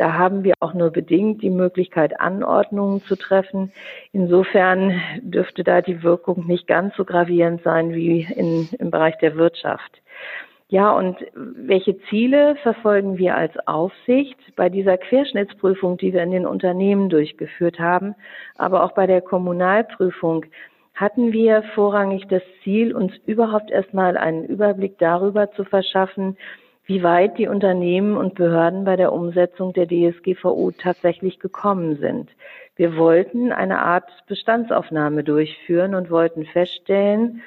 Da 0.00 0.14
haben 0.14 0.44
wir 0.44 0.54
auch 0.60 0.72
nur 0.72 0.88
bedingt 0.88 1.42
die 1.42 1.50
Möglichkeit, 1.50 2.18
Anordnungen 2.20 3.02
zu 3.02 3.16
treffen. 3.16 3.70
Insofern 4.12 4.98
dürfte 5.20 5.62
da 5.62 5.82
die 5.82 6.02
Wirkung 6.02 6.46
nicht 6.46 6.66
ganz 6.66 6.96
so 6.96 7.04
gravierend 7.04 7.62
sein 7.64 7.92
wie 7.92 8.22
in, 8.34 8.66
im 8.78 8.90
Bereich 8.90 9.18
der 9.18 9.36
Wirtschaft. 9.36 10.00
Ja, 10.68 10.90
und 10.90 11.18
welche 11.34 12.00
Ziele 12.08 12.56
verfolgen 12.62 13.18
wir 13.18 13.36
als 13.36 13.52
Aufsicht 13.66 14.38
bei 14.56 14.70
dieser 14.70 14.96
Querschnittsprüfung, 14.96 15.98
die 15.98 16.14
wir 16.14 16.22
in 16.22 16.30
den 16.30 16.46
Unternehmen 16.46 17.10
durchgeführt 17.10 17.78
haben, 17.78 18.14
aber 18.56 18.84
auch 18.84 18.92
bei 18.92 19.06
der 19.06 19.20
Kommunalprüfung? 19.20 20.46
Hatten 20.94 21.32
wir 21.32 21.62
vorrangig 21.74 22.26
das 22.28 22.42
Ziel, 22.64 22.94
uns 22.94 23.12
überhaupt 23.26 23.70
erstmal 23.70 24.16
einen 24.16 24.46
Überblick 24.46 24.96
darüber 24.96 25.50
zu 25.50 25.64
verschaffen, 25.64 26.38
wie 26.90 27.04
weit 27.04 27.38
die 27.38 27.46
Unternehmen 27.46 28.16
und 28.16 28.34
Behörden 28.34 28.82
bei 28.82 28.96
der 28.96 29.12
Umsetzung 29.12 29.72
der 29.72 29.86
DSGVO 29.86 30.72
tatsächlich 30.72 31.38
gekommen 31.38 31.98
sind. 32.00 32.30
Wir 32.74 32.96
wollten 32.96 33.52
eine 33.52 33.78
Art 33.80 34.10
Bestandsaufnahme 34.26 35.22
durchführen 35.22 35.94
und 35.94 36.10
wollten 36.10 36.46
feststellen, 36.46 37.42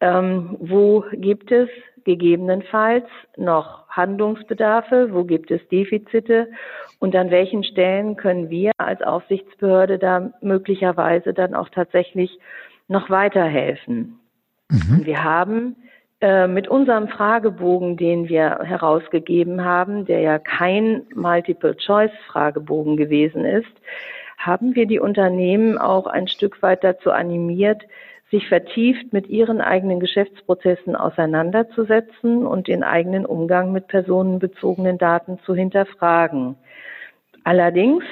ähm, 0.00 0.56
wo 0.58 1.04
gibt 1.12 1.52
es 1.52 1.68
gegebenenfalls 2.02 3.04
noch 3.36 3.86
Handlungsbedarfe, 3.88 5.10
wo 5.12 5.22
gibt 5.22 5.52
es 5.52 5.60
Defizite 5.68 6.48
und 6.98 7.14
an 7.14 7.30
welchen 7.30 7.62
Stellen 7.62 8.16
können 8.16 8.50
wir 8.50 8.72
als 8.78 9.00
Aufsichtsbehörde 9.00 10.00
da 10.00 10.32
möglicherweise 10.40 11.32
dann 11.32 11.54
auch 11.54 11.68
tatsächlich 11.68 12.36
noch 12.88 13.10
weiterhelfen. 13.10 14.18
Mhm. 14.68 15.06
Wir 15.06 15.22
haben 15.22 15.76
äh, 16.22 16.46
mit 16.46 16.68
unserem 16.68 17.08
Fragebogen, 17.08 17.96
den 17.96 18.28
wir 18.28 18.60
herausgegeben 18.62 19.64
haben, 19.64 20.04
der 20.06 20.20
ja 20.20 20.38
kein 20.38 21.02
Multiple-Choice-Fragebogen 21.14 22.96
gewesen 22.96 23.44
ist, 23.44 23.72
haben 24.38 24.76
wir 24.76 24.86
die 24.86 25.00
Unternehmen 25.00 25.78
auch 25.78 26.06
ein 26.06 26.28
Stück 26.28 26.62
weit 26.62 26.84
dazu 26.84 27.10
animiert, 27.10 27.82
sich 28.30 28.48
vertieft 28.48 29.12
mit 29.12 29.28
ihren 29.28 29.60
eigenen 29.60 29.98
Geschäftsprozessen 29.98 30.94
auseinanderzusetzen 30.96 32.46
und 32.46 32.68
den 32.68 32.84
eigenen 32.84 33.26
Umgang 33.26 33.72
mit 33.72 33.88
personenbezogenen 33.88 34.98
Daten 34.98 35.40
zu 35.44 35.54
hinterfragen. 35.54 36.56
Allerdings, 37.44 38.04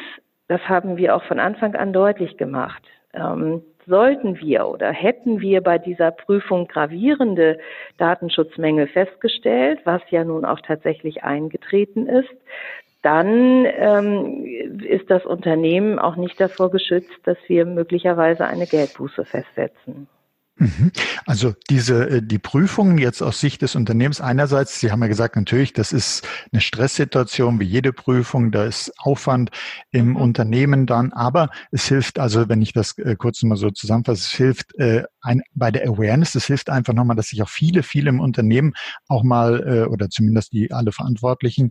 das 0.49 0.61
haben 0.69 0.97
wir 0.97 1.15
auch 1.15 1.23
von 1.23 1.39
Anfang 1.39 1.77
an 1.77 1.93
deutlich 1.93 2.37
gemacht, 2.37 2.83
ähm, 3.15 3.63
sollten 3.91 4.41
wir 4.41 4.67
oder 4.69 4.91
hätten 4.91 5.41
wir 5.41 5.61
bei 5.61 5.77
dieser 5.77 6.13
Prüfung 6.13 6.67
gravierende 6.67 7.59
Datenschutzmängel 7.99 8.87
festgestellt, 8.87 9.81
was 9.85 10.01
ja 10.09 10.25
nun 10.25 10.47
auch 10.47 10.61
tatsächlich 10.61 11.25
eingetreten 11.25 12.07
ist, 12.07 12.31
dann 13.03 13.67
ähm, 13.67 14.45
ist 14.83 15.11
das 15.11 15.27
Unternehmen 15.27 15.99
auch 15.99 16.17
nicht 16.17 16.41
davor 16.41 16.71
geschützt, 16.71 17.19
dass 17.25 17.39
wir 17.49 17.67
möglicherweise 17.67 18.47
eine 18.47 18.67
Geldbuße 18.67 19.25
festsetzen. 19.25 20.09
Mhm. 20.61 20.93
Also 21.25 21.55
diese 21.71 22.11
äh, 22.11 22.23
die 22.23 22.39
Prüfungen 22.39 22.99
jetzt 22.99 23.23
aus 23.23 23.41
Sicht 23.41 23.63
des 23.63 23.77
Unternehmens 23.77 24.21
einerseits, 24.21 24.79
Sie 24.79 24.93
haben 24.93 25.01
ja 25.01 25.09
gesagt, 25.09 25.37
natürlich, 25.37 25.73
das 25.73 25.91
ist 25.91 26.29
eine 26.53 26.61
Stresssituation 26.61 27.59
wie 27.61 27.65
jede 27.65 27.95
Prüfung, 27.95 28.53
da 28.53 28.67
ist 28.67 28.93
Aufwand 28.99 29.51
im 29.91 30.11
mhm. 30.11 30.17
Unternehmen 30.17 30.85
dann, 30.85 31.13
aber 31.13 31.49
es 31.71 31.89
hilft 31.89 32.19
also, 32.19 32.51
wenn 32.51 32.61
ich 32.61 32.75
das 32.75 32.99
äh, 32.99 33.17
kurz 33.17 33.43
mal 33.43 33.57
so 33.57 33.71
zusammenfasse, 33.71 34.21
es 34.21 34.33
hilft 34.33 34.79
äh, 34.79 35.05
ein, 35.23 35.41
bei 35.55 35.71
der 35.71 35.89
Awareness, 35.89 36.35
es 36.35 36.45
hilft 36.45 36.69
einfach 36.69 36.93
nochmal, 36.93 37.17
dass 37.17 37.29
sich 37.29 37.43
auch 37.43 37.49
viele, 37.49 37.83
viele 37.83 38.11
im 38.11 38.21
Unternehmen 38.21 38.75
auch 39.09 39.23
mal 39.23 39.67
äh, 39.67 39.89
oder 39.89 40.11
zumindest 40.11 40.53
die 40.53 40.73
alle 40.73 40.93
Verantwortlichen 40.93 41.71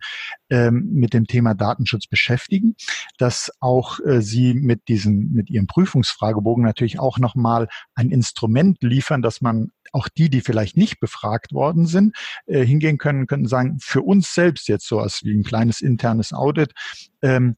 ähm, 0.50 0.90
mit 0.94 1.14
dem 1.14 1.28
Thema 1.28 1.54
Datenschutz 1.54 2.08
beschäftigen, 2.08 2.76
dass 3.20 3.52
auch 3.60 4.00
äh, 4.00 4.24
sie 4.24 4.56
mit 4.56 4.88
diesen 4.88 5.32
mit 5.32 5.52
ihrem 5.52 5.68
Prüfungsfragebogen 5.68 6.64
natürlich 6.64 7.00
auch 7.00 7.20
nochmal 7.20 7.68
ein 7.94 8.10
Instrument 8.10 8.79
liefern, 8.84 9.22
dass 9.22 9.42
man 9.42 9.72
auch 9.92 10.08
die, 10.08 10.30
die 10.30 10.42
vielleicht 10.42 10.78
nicht 10.78 11.00
befragt 11.00 11.54
worden 11.54 11.88
sind, 11.88 12.16
äh, 12.46 12.64
hingehen 12.66 12.98
können, 12.98 13.28
können 13.28 13.48
sagen, 13.48 13.78
für 13.80 14.02
uns 14.02 14.34
selbst 14.34 14.68
jetzt 14.68 14.88
so 14.88 15.00
als 15.00 15.24
wie 15.24 15.34
ein 15.34 15.44
kleines 15.44 15.82
internes 15.82 16.34
Audit, 16.34 16.74
ähm, 17.22 17.56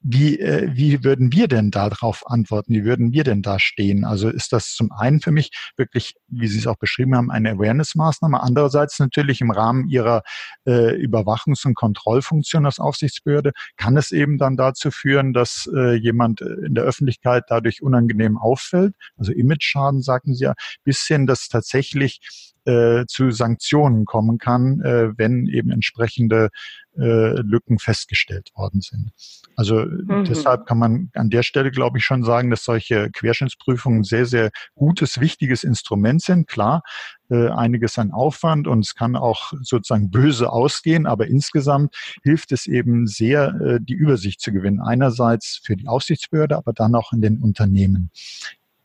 wie, 0.00 0.38
äh, 0.38 0.70
wie 0.74 1.02
würden 1.02 1.32
wir 1.32 1.48
denn 1.48 1.70
darauf 1.70 2.26
antworten? 2.26 2.72
Wie 2.72 2.84
würden 2.84 3.12
wir 3.12 3.24
denn 3.24 3.42
da 3.42 3.58
stehen? 3.58 4.04
Also 4.04 4.28
ist 4.28 4.52
das 4.52 4.72
zum 4.74 4.92
einen 4.92 5.20
für 5.20 5.32
mich 5.32 5.50
wirklich, 5.76 6.14
wie 6.28 6.46
Sie 6.46 6.58
es 6.58 6.66
auch 6.66 6.76
beschrieben 6.76 7.16
haben, 7.16 7.30
eine 7.30 7.52
Awareness-Maßnahme. 7.52 8.40
Andererseits 8.40 8.98
natürlich 8.98 9.40
im 9.40 9.50
Rahmen 9.50 9.88
Ihrer 9.88 10.22
äh, 10.66 10.94
Überwachungs- 10.94 11.66
und 11.66 11.74
Kontrollfunktion 11.74 12.64
als 12.64 12.78
Aufsichtsbehörde 12.78 13.52
kann 13.76 13.96
es 13.96 14.12
eben 14.12 14.38
dann 14.38 14.56
dazu 14.56 14.90
führen, 14.90 15.32
dass 15.32 15.68
äh, 15.74 15.94
jemand 15.94 16.40
in 16.40 16.74
der 16.74 16.84
Öffentlichkeit 16.84 17.44
dadurch 17.48 17.82
unangenehm 17.82 18.38
auffällt. 18.38 18.94
Also 19.16 19.32
Image-Schaden, 19.32 20.02
sagten 20.02 20.34
Sie 20.34 20.44
ja, 20.44 20.54
bis 20.84 21.06
hin, 21.06 21.26
dass 21.26 21.48
tatsächlich 21.48 22.20
äh, 22.68 23.06
zu 23.06 23.30
Sanktionen 23.30 24.04
kommen 24.04 24.36
kann, 24.38 24.80
äh, 24.82 25.16
wenn 25.16 25.46
eben 25.46 25.70
entsprechende 25.70 26.50
äh, 26.98 27.40
Lücken 27.40 27.78
festgestellt 27.78 28.50
worden 28.54 28.80
sind. 28.80 29.10
Also 29.56 29.84
mhm. 29.84 30.24
deshalb 30.24 30.66
kann 30.66 30.78
man 30.78 31.10
an 31.14 31.30
der 31.30 31.42
Stelle, 31.42 31.70
glaube 31.70 31.98
ich, 31.98 32.04
schon 32.04 32.24
sagen, 32.24 32.50
dass 32.50 32.64
solche 32.64 33.10
Querschnittsprüfungen 33.10 34.04
sehr, 34.04 34.26
sehr 34.26 34.50
gutes, 34.74 35.20
wichtiges 35.20 35.64
Instrument 35.64 36.22
sind. 36.22 36.46
Klar, 36.46 36.82
äh, 37.30 37.48
einiges 37.48 37.98
an 37.98 38.10
Aufwand 38.10 38.66
und 38.66 38.80
es 38.84 38.94
kann 38.94 39.16
auch 39.16 39.52
sozusagen 39.60 40.10
böse 40.10 40.50
ausgehen, 40.50 41.06
aber 41.06 41.26
insgesamt 41.26 41.94
hilft 42.22 42.52
es 42.52 42.66
eben 42.66 43.06
sehr, 43.06 43.54
äh, 43.60 43.78
die 43.80 43.94
Übersicht 43.94 44.40
zu 44.40 44.52
gewinnen. 44.52 44.80
Einerseits 44.80 45.60
für 45.62 45.76
die 45.76 45.88
Aufsichtsbehörde, 45.88 46.56
aber 46.56 46.72
dann 46.72 46.94
auch 46.94 47.12
in 47.12 47.20
den 47.20 47.38
Unternehmen 47.38 48.10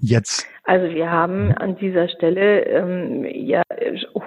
jetzt? 0.03 0.47
Also 0.65 0.93
wir 0.93 1.11
haben 1.11 1.51
an 1.53 1.75
dieser 1.77 2.07
Stelle 2.07 2.65
ähm, 2.65 3.25
ja 3.25 3.63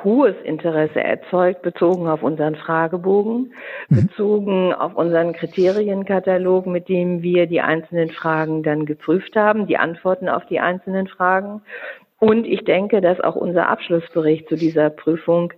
hohes 0.05 0.35
Interesse 0.45 1.01
erzeugt, 1.01 1.63
bezogen 1.63 2.09
auf 2.09 2.23
unseren 2.23 2.57
Fragebogen, 2.57 3.53
mhm. 3.89 4.07
bezogen 4.07 4.75
auf 4.75 4.95
unseren 4.97 5.33
Kriterienkatalog, 5.33 6.67
mit 6.67 6.89
dem 6.89 7.23
wir 7.23 7.47
die 7.47 7.61
einzelnen 7.61 8.11
Fragen 8.11 8.63
dann 8.63 8.85
geprüft 8.85 9.35
haben, 9.37 9.67
die 9.67 9.79
Antworten 9.79 10.29
auf 10.29 10.45
die 10.47 10.61
einzelnen 10.61 11.07
Fragen. 11.07 11.63
Und 12.19 12.47
ich 12.47 12.65
denke, 12.65 13.01
dass 13.01 13.21
auch 13.21 13.37
unser 13.37 13.69
Abschlussbericht 13.69 14.49
zu 14.49 14.57
dieser 14.57 14.91
Prüfung 14.91 15.53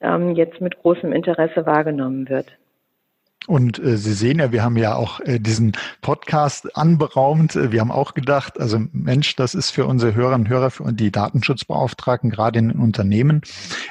ähm, 0.00 0.34
jetzt 0.34 0.60
mit 0.60 0.78
großem 0.78 1.12
Interesse 1.12 1.66
wahrgenommen 1.66 2.28
wird. 2.28 2.46
Und 3.46 3.78
äh, 3.78 3.96
Sie 3.96 4.12
sehen 4.12 4.38
ja, 4.38 4.52
wir 4.52 4.62
haben 4.62 4.76
ja 4.76 4.94
auch 4.94 5.20
äh, 5.20 5.38
diesen 5.40 5.72
Podcast 6.00 6.76
anberaumt. 6.76 7.54
Wir 7.54 7.80
haben 7.80 7.90
auch 7.90 8.14
gedacht, 8.14 8.60
also 8.60 8.80
Mensch, 8.92 9.36
das 9.36 9.54
ist 9.54 9.70
für 9.70 9.86
unsere 9.86 10.14
Hörerinnen 10.14 10.46
und 10.46 10.48
Hörer, 10.48 10.70
für 10.70 10.92
die 10.92 11.10
Datenschutzbeauftragten, 11.10 12.30
gerade 12.30 12.58
in 12.58 12.68
den 12.68 12.78
Unternehmen, 12.78 13.42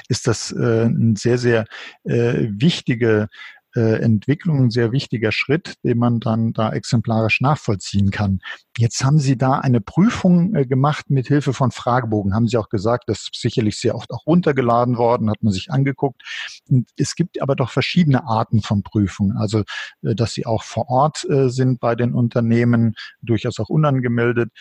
ist 0.07 0.27
das 0.27 0.51
äh, 0.51 0.85
ein 0.85 1.15
sehr, 1.15 1.37
sehr 1.37 1.65
äh, 2.03 2.47
wichtige 2.49 3.27
äh, 3.75 4.01
Entwicklung 4.01 4.65
ein 4.65 4.69
sehr 4.69 4.91
wichtiger 4.91 5.31
Schritt, 5.31 5.75
den 5.83 5.97
man 5.97 6.19
dann 6.19 6.53
da 6.53 6.71
exemplarisch 6.71 7.41
nachvollziehen 7.41 8.11
kann. 8.11 8.39
Jetzt 8.77 9.03
haben 9.03 9.19
Sie 9.19 9.37
da 9.37 9.59
eine 9.59 9.81
Prüfung 9.81 10.55
äh, 10.55 10.65
gemacht 10.65 11.09
mit 11.09 11.27
Hilfe 11.27 11.53
von 11.53 11.71
Fragebogen. 11.71 12.33
Haben 12.33 12.47
Sie 12.47 12.57
auch 12.57 12.69
gesagt, 12.69 13.05
das 13.07 13.29
ist 13.31 13.41
sicherlich 13.41 13.79
sehr 13.79 13.95
oft 13.95 14.11
auch 14.11 14.25
runtergeladen 14.25 14.97
worden, 14.97 15.29
hat 15.29 15.41
man 15.41 15.53
sich 15.53 15.71
angeguckt. 15.71 16.21
Und 16.69 16.89
es 16.97 17.15
gibt 17.15 17.41
aber 17.41 17.55
doch 17.55 17.71
verschiedene 17.71 18.25
Arten 18.25 18.61
von 18.61 18.83
Prüfungen. 18.83 19.37
Also, 19.37 19.63
äh, 20.01 20.15
dass 20.15 20.33
Sie 20.33 20.45
auch 20.45 20.63
vor 20.63 20.89
Ort 20.89 21.25
sind 21.29 21.79
bei 21.79 21.95
den 21.95 22.13
Unternehmen, 22.13 22.95
durchaus 23.21 23.59
auch 23.59 23.69
unangemeldet. 23.69 24.51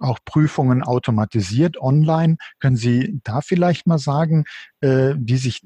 Auch 0.00 0.18
Prüfungen 0.24 0.82
automatisiert 0.82 1.80
online. 1.80 2.36
Können 2.58 2.76
Sie 2.76 3.20
da 3.22 3.40
vielleicht 3.42 3.86
mal 3.86 3.98
sagen, 3.98 4.44
äh, 4.80 5.14
wie 5.18 5.36
sich, 5.36 5.62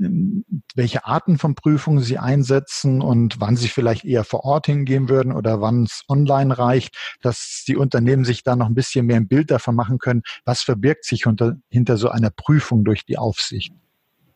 welche 0.75 1.07
Arten 1.07 1.38
von 1.38 1.55
Prüfungen 1.55 2.00
Sie 2.00 2.19
einsetzen 2.19 3.00
und 3.00 3.41
wann 3.41 3.57
Sie 3.57 3.69
vielleicht 3.69 4.05
eher 4.05 4.25
vor 4.25 4.45
Ort 4.45 4.67
hingehen 4.67 5.09
würden 5.09 5.33
oder 5.33 5.61
wann 5.61 5.85
es 5.85 6.03
online 6.09 6.59
reicht, 6.59 6.97
dass 7.23 7.64
die 7.67 7.76
Unternehmen 7.76 8.25
sich 8.25 8.43
da 8.43 8.57
noch 8.57 8.67
ein 8.67 8.75
bisschen 8.75 9.07
mehr 9.07 9.17
ein 9.17 9.29
Bild 9.29 9.50
davon 9.50 9.76
machen 9.76 9.99
können, 9.99 10.23
was 10.45 10.62
verbirgt 10.62 11.05
sich 11.05 11.26
unter, 11.26 11.57
hinter 11.71 11.97
so 11.97 12.09
einer 12.09 12.31
Prüfung 12.31 12.85
durch 12.85 13.05
die 13.07 13.19
Aufsicht? 13.19 13.73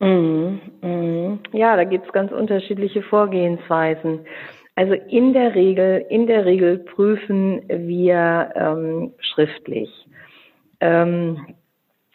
Mhm, 0.00 0.60
mh. 0.80 1.38
Ja, 1.52 1.76
da 1.76 1.84
gibt 1.84 2.06
es 2.06 2.12
ganz 2.12 2.30
unterschiedliche 2.30 3.02
Vorgehensweisen. 3.02 4.20
Also 4.78 4.94
in 4.94 5.32
der 5.32 5.56
Regel, 5.56 6.06
in 6.08 6.28
der 6.28 6.44
Regel 6.44 6.78
prüfen 6.78 7.62
wir 7.68 8.52
ähm, 8.54 9.12
schriftlich. 9.18 9.90
Ähm, 10.78 11.48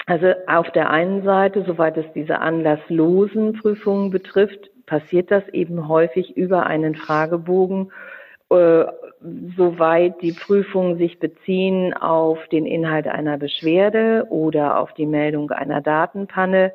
also 0.06 0.28
auf 0.48 0.72
der 0.72 0.90
einen 0.90 1.24
Seite, 1.24 1.66
soweit 1.68 1.98
es 1.98 2.06
diese 2.16 2.40
anlasslosen 2.40 3.52
Prüfungen 3.60 4.12
betrifft, 4.12 4.72
passiert 4.86 5.30
das 5.30 5.46
eben 5.50 5.90
häufig 5.90 6.38
über 6.38 6.66
einen 6.66 6.96
Fragebogen, 6.96 7.92
äh, 8.50 8.86
soweit 9.58 10.22
die 10.22 10.32
Prüfungen 10.32 10.98
sich 10.98 11.20
beziehen 11.20 11.94
auf 11.94 12.40
den 12.48 12.66
Inhalt 12.66 13.08
einer 13.08 13.38
Beschwerde 13.38 14.26
oder 14.30 14.80
auf 14.80 14.94
die 14.94 15.06
Meldung 15.06 15.52
einer 15.52 15.82
Datenpanne. 15.82 16.72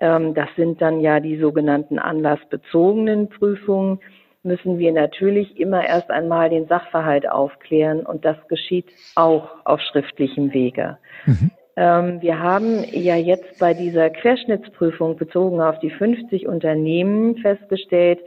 Ähm, 0.00 0.34
das 0.34 0.48
sind 0.56 0.82
dann 0.82 0.98
ja 0.98 1.20
die 1.20 1.38
sogenannten 1.38 2.00
anlassbezogenen 2.00 3.28
Prüfungen 3.28 4.00
müssen 4.42 4.78
wir 4.78 4.92
natürlich 4.92 5.58
immer 5.58 5.86
erst 5.86 6.10
einmal 6.10 6.50
den 6.50 6.66
Sachverhalt 6.66 7.28
aufklären 7.28 8.06
und 8.06 8.24
das 8.24 8.36
geschieht 8.48 8.86
auch 9.14 9.50
auf 9.64 9.80
schriftlichem 9.80 10.52
Wege. 10.52 10.98
Mhm. 11.26 11.50
Ähm, 11.76 12.22
wir 12.22 12.38
haben 12.40 12.84
ja 12.90 13.16
jetzt 13.16 13.58
bei 13.58 13.74
dieser 13.74 14.10
Querschnittsprüfung 14.10 15.16
bezogen 15.16 15.60
auf 15.60 15.78
die 15.78 15.90
50 15.90 16.46
Unternehmen 16.46 17.36
festgestellt, 17.36 18.18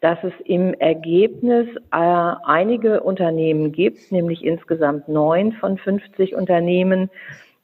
dass 0.00 0.18
es 0.22 0.32
im 0.44 0.74
Ergebnis 0.74 1.68
äh, 1.92 1.96
einige 1.96 3.02
Unternehmen 3.02 3.72
gibt, 3.72 4.12
nämlich 4.12 4.44
insgesamt 4.44 5.08
neun 5.08 5.52
von 5.52 5.78
50 5.78 6.34
Unternehmen, 6.34 7.10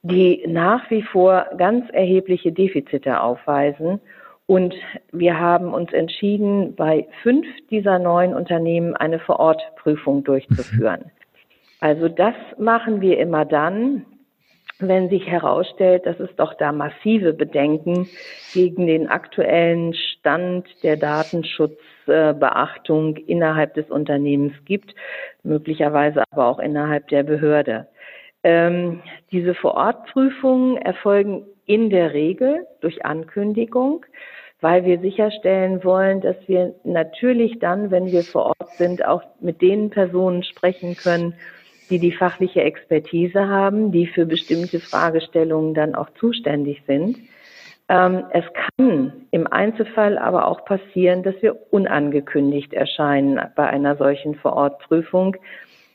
die 0.02 0.44
nach 0.46 0.90
wie 0.90 1.02
vor 1.02 1.46
ganz 1.56 1.88
erhebliche 1.92 2.52
Defizite 2.52 3.20
aufweisen 3.20 4.00
und 4.46 4.74
wir 5.12 5.38
haben 5.38 5.72
uns 5.72 5.92
entschieden, 5.92 6.74
bei 6.74 7.06
fünf 7.22 7.46
dieser 7.70 7.98
neuen 7.98 8.34
Unternehmen 8.34 8.96
eine 8.96 9.18
Vorortprüfung 9.18 10.24
durchzuführen. 10.24 11.10
Also 11.80 12.08
das 12.08 12.34
machen 12.58 13.00
wir 13.00 13.18
immer 13.18 13.44
dann, 13.44 14.06
wenn 14.78 15.08
sich 15.08 15.26
herausstellt, 15.26 16.06
dass 16.06 16.20
es 16.20 16.30
doch 16.36 16.54
da 16.54 16.70
massive 16.70 17.32
Bedenken 17.32 18.08
gegen 18.52 18.86
den 18.86 19.08
aktuellen 19.08 19.92
Stand 19.94 20.68
der 20.84 20.96
Datenschutzbeachtung 20.96 23.16
innerhalb 23.16 23.74
des 23.74 23.90
Unternehmens 23.90 24.52
gibt, 24.64 24.94
möglicherweise 25.42 26.22
aber 26.30 26.46
auch 26.46 26.60
innerhalb 26.60 27.08
der 27.08 27.24
Behörde. 27.24 27.88
Ähm, 28.44 29.02
diese 29.30 29.54
Vorortprüfungen 29.54 30.76
erfolgen 30.76 31.46
in 31.66 31.90
der 31.90 32.12
Regel 32.12 32.66
durch 32.80 33.04
Ankündigung 33.04 34.04
weil 34.62 34.84
wir 34.84 35.00
sicherstellen 35.00 35.84
wollen, 35.84 36.20
dass 36.20 36.36
wir 36.46 36.72
natürlich 36.84 37.58
dann, 37.58 37.90
wenn 37.90 38.06
wir 38.06 38.22
vor 38.22 38.46
Ort 38.46 38.70
sind, 38.78 39.04
auch 39.04 39.22
mit 39.40 39.60
den 39.60 39.90
Personen 39.90 40.44
sprechen 40.44 40.96
können, 40.96 41.34
die 41.90 41.98
die 41.98 42.12
fachliche 42.12 42.62
Expertise 42.62 43.48
haben, 43.48 43.90
die 43.90 44.06
für 44.06 44.24
bestimmte 44.24 44.78
Fragestellungen 44.78 45.74
dann 45.74 45.96
auch 45.96 46.08
zuständig 46.18 46.80
sind. 46.86 47.18
Ähm, 47.88 48.24
es 48.30 48.44
kann 48.54 49.12
im 49.32 49.48
Einzelfall 49.48 50.16
aber 50.16 50.46
auch 50.46 50.64
passieren, 50.64 51.24
dass 51.24 51.34
wir 51.42 51.56
unangekündigt 51.72 52.72
erscheinen 52.72 53.40
bei 53.56 53.66
einer 53.66 53.96
solchen 53.96 54.36
Vorortprüfung. 54.36 55.36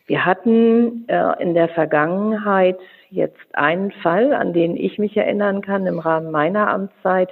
Wir 0.07 0.25
hatten 0.25 1.05
äh, 1.07 1.41
in 1.41 1.53
der 1.53 1.69
Vergangenheit 1.69 2.77
jetzt 3.09 3.53
einen 3.53 3.91
Fall, 3.91 4.33
an 4.33 4.53
den 4.53 4.75
ich 4.75 4.97
mich 4.97 5.15
erinnern 5.15 5.61
kann 5.61 5.85
im 5.85 5.99
Rahmen 5.99 6.31
meiner 6.31 6.69
Amtszeit, 6.69 7.29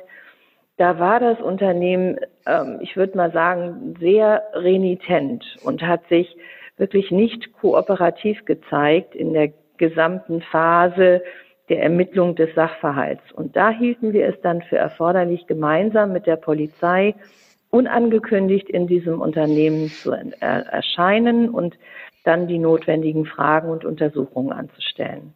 da 0.77 0.99
war 0.99 1.19
das 1.19 1.39
Unternehmen, 1.39 2.19
ähm, 2.45 2.79
ich 2.81 2.97
würde 2.97 3.17
mal 3.17 3.31
sagen, 3.31 3.95
sehr 3.99 4.43
renitent 4.53 5.57
und 5.63 5.81
hat 5.81 6.07
sich 6.09 6.35
wirklich 6.77 7.11
nicht 7.11 7.53
kooperativ 7.53 8.43
gezeigt 8.45 9.15
in 9.15 9.33
der 9.33 9.53
gesamten 9.77 10.41
Phase 10.41 11.21
der 11.69 11.81
Ermittlung 11.81 12.35
des 12.35 12.53
Sachverhalts. 12.53 13.31
Und 13.31 13.55
da 13.55 13.69
hielten 13.69 14.13
wir 14.13 14.27
es 14.27 14.39
dann 14.41 14.61
für 14.61 14.77
erforderlich, 14.77 15.47
gemeinsam 15.47 16.11
mit 16.11 16.27
der 16.27 16.35
Polizei 16.35 17.15
unangekündigt 17.69 18.69
in 18.69 18.87
diesem 18.87 19.19
Unternehmen 19.19 19.89
zu 19.89 20.11
erscheinen 20.11 21.49
und 21.49 21.77
dann 22.23 22.47
die 22.47 22.59
notwendigen 22.59 23.25
Fragen 23.25 23.69
und 23.69 23.85
Untersuchungen 23.85 24.51
anzustellen. 24.51 25.33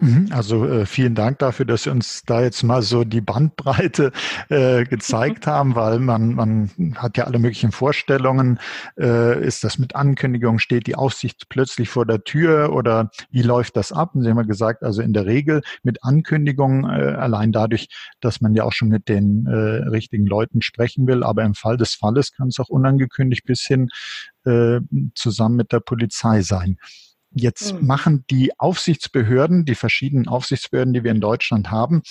Mhm, 0.00 0.28
also 0.30 0.66
äh, 0.66 0.86
vielen 0.86 1.14
Dank 1.14 1.38
dafür, 1.40 1.66
dass 1.66 1.82
Sie 1.82 1.90
uns 1.90 2.22
da 2.24 2.40
jetzt 2.40 2.62
mal 2.62 2.80
so 2.80 3.04
die 3.04 3.20
Bandbreite 3.20 4.12
äh, 4.48 4.84
gezeigt 4.84 5.46
mhm. 5.46 5.50
haben, 5.50 5.74
weil 5.74 5.98
man, 5.98 6.34
man 6.34 6.70
hat 6.96 7.18
ja 7.18 7.24
alle 7.24 7.38
möglichen 7.38 7.70
Vorstellungen. 7.70 8.58
Äh, 8.98 9.46
ist 9.46 9.62
das 9.62 9.78
mit 9.78 9.94
Ankündigung, 9.94 10.58
steht 10.58 10.86
die 10.86 10.94
Aufsicht 10.94 11.48
plötzlich 11.50 11.90
vor 11.90 12.06
der 12.06 12.24
Tür 12.24 12.72
oder 12.72 13.10
wie 13.30 13.42
läuft 13.42 13.76
das 13.76 13.92
ab? 13.92 14.14
Und 14.14 14.22
Sie 14.22 14.30
haben 14.30 14.38
ja 14.38 14.44
gesagt, 14.44 14.82
also 14.82 15.02
in 15.02 15.12
der 15.12 15.26
Regel 15.26 15.60
mit 15.82 16.02
Ankündigung, 16.02 16.84
äh, 16.84 17.14
allein 17.18 17.52
dadurch, 17.52 17.88
dass 18.20 18.40
man 18.40 18.54
ja 18.54 18.64
auch 18.64 18.72
schon 18.72 18.88
mit 18.88 19.08
den 19.08 19.46
äh, 19.46 19.50
richtigen 19.88 20.26
Leuten 20.26 20.62
sprechen 20.62 21.06
will, 21.06 21.22
aber 21.22 21.42
im 21.44 21.54
Fall 21.54 21.76
des 21.76 21.94
Falles 21.94 22.32
kann 22.32 22.48
es 22.48 22.58
auch 22.58 22.70
unangekündigt 22.70 23.44
bis 23.44 23.60
hin 23.60 23.88
äh, 24.44 24.80
zusammen 25.14 25.56
mit 25.56 25.72
der 25.72 25.80
Polizei 25.80 26.40
sein. 26.40 26.78
Jetzt 27.32 27.74
mhm. 27.74 27.86
machen 27.86 28.24
die 28.28 28.58
Aufsichtsbehörden, 28.58 29.64
die 29.64 29.76
verschiedenen 29.76 30.26
Aufsichtsbehörden, 30.26 30.92
die 30.92 31.04
wir 31.04 31.12
in 31.12 31.20
Deutschland 31.20 31.70
haben, 31.70 32.02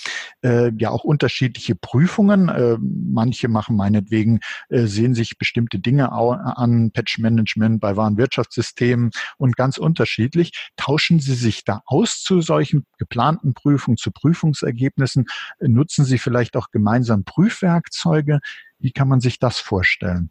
äh, 0.42 0.72
ja 0.78 0.90
auch 0.90 1.04
unterschiedliche 1.04 1.74
Prüfungen. 1.74 2.48
Äh, 2.48 2.78
manche 2.80 3.48
machen 3.48 3.76
meinetwegen, 3.76 4.40
äh, 4.70 4.86
sehen 4.86 5.14
sich 5.14 5.36
bestimmte 5.36 5.78
Dinge 5.78 6.12
an, 6.12 6.90
Patch-Management 6.92 7.80
bei 7.80 7.96
Warenwirtschaftssystemen 7.96 9.10
und 9.36 9.56
ganz 9.56 9.76
unterschiedlich. 9.76 10.52
Tauschen 10.76 11.20
Sie 11.20 11.34
sich 11.34 11.64
da 11.64 11.82
aus 11.84 12.22
zu 12.22 12.40
solchen 12.40 12.86
geplanten 12.96 13.52
Prüfungen, 13.52 13.98
zu 13.98 14.12
Prüfungsergebnissen? 14.12 15.26
Nutzen 15.60 16.06
Sie 16.06 16.16
vielleicht 16.16 16.56
auch 16.56 16.70
gemeinsam 16.70 17.24
Prüfwerkzeuge? 17.24 18.40
Wie 18.78 18.92
kann 18.92 19.08
man 19.08 19.20
sich 19.20 19.38
das 19.38 19.58
vorstellen? 19.58 20.30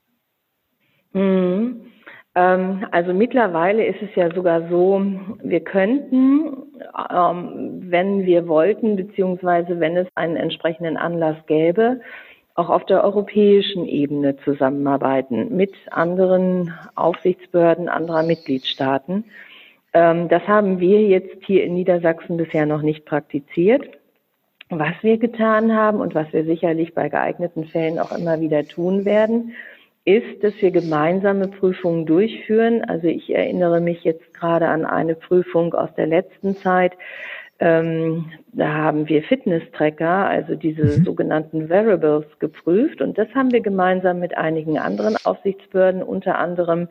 Mhm. 1.13 1.81
Ähm, 2.35 2.85
also 2.91 3.13
mittlerweile 3.13 3.85
ist 3.85 4.01
es 4.01 4.15
ja 4.15 4.33
sogar 4.33 4.69
so, 4.69 5.01
wir 5.43 5.59
könnten, 5.61 6.57
ähm, 7.11 7.81
wenn 7.85 8.25
wir 8.25 8.47
wollten, 8.47 8.95
beziehungsweise 8.95 9.79
wenn 9.79 9.97
es 9.97 10.07
einen 10.15 10.35
entsprechenden 10.35 10.97
Anlass 10.97 11.37
gäbe, 11.47 12.01
auch 12.55 12.69
auf 12.69 12.85
der 12.85 13.03
europäischen 13.03 13.85
Ebene 13.85 14.35
zusammenarbeiten 14.43 15.55
mit 15.55 15.73
anderen 15.91 16.73
Aufsichtsbehörden 16.95 17.87
anderer 17.87 18.23
Mitgliedstaaten. 18.23 19.23
Ähm, 19.93 20.27
das 20.27 20.45
haben 20.47 20.79
wir 20.79 21.01
jetzt 21.01 21.43
hier 21.45 21.63
in 21.63 21.73
Niedersachsen 21.73 22.37
bisher 22.37 22.65
noch 22.65 22.81
nicht 22.81 23.05
praktiziert. 23.05 23.89
Was 24.69 24.93
wir 25.01 25.17
getan 25.17 25.75
haben 25.75 25.99
und 25.99 26.13
was 26.13 26.31
wir 26.31 26.43
sicherlich 26.43 26.93
bei 26.93 27.09
geeigneten 27.09 27.65
Fällen 27.65 27.97
auch 27.97 28.11
immer 28.11 28.39
wieder 28.39 28.65
tun 28.65 29.03
werden, 29.03 29.53
ist, 30.05 30.43
dass 30.43 30.53
wir 30.61 30.71
gemeinsame 30.71 31.47
Prüfungen 31.47 32.05
durchführen. 32.05 32.83
Also 32.85 33.07
ich 33.07 33.33
erinnere 33.33 33.81
mich 33.81 34.03
jetzt 34.03 34.33
gerade 34.33 34.67
an 34.67 34.85
eine 34.85 35.15
Prüfung 35.15 35.73
aus 35.73 35.93
der 35.95 36.07
letzten 36.07 36.55
Zeit. 36.55 36.93
Ähm, 37.61 38.31
da 38.53 38.69
haben 38.69 39.09
wir 39.09 39.21
Fitness-Tracker, 39.23 40.27
also 40.27 40.55
diese 40.55 40.99
mhm. 40.99 41.03
sogenannten 41.03 41.69
Variables, 41.69 42.25
geprüft. 42.39 43.01
Und 43.01 43.17
das 43.17 43.27
haben 43.35 43.51
wir 43.51 43.59
gemeinsam 43.59 44.19
mit 44.19 44.37
einigen 44.37 44.79
anderen 44.79 45.17
Aufsichtsbehörden, 45.25 46.01
unter 46.01 46.39
anderem 46.39 46.87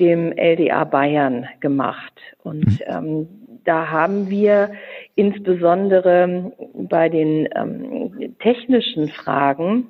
dem 0.00 0.32
LDA 0.32 0.84
Bayern, 0.84 1.46
gemacht. 1.60 2.14
Und 2.42 2.64
mhm. 2.64 2.78
ähm, 2.86 3.28
da 3.64 3.90
haben 3.90 4.30
wir 4.30 4.70
insbesondere 5.14 6.52
bei 6.74 7.10
den 7.10 7.46
ähm, 7.54 8.34
technischen 8.38 9.08
Fragen 9.08 9.88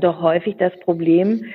doch 0.00 0.20
häufig 0.22 0.56
das 0.56 0.72
Problem, 0.80 1.46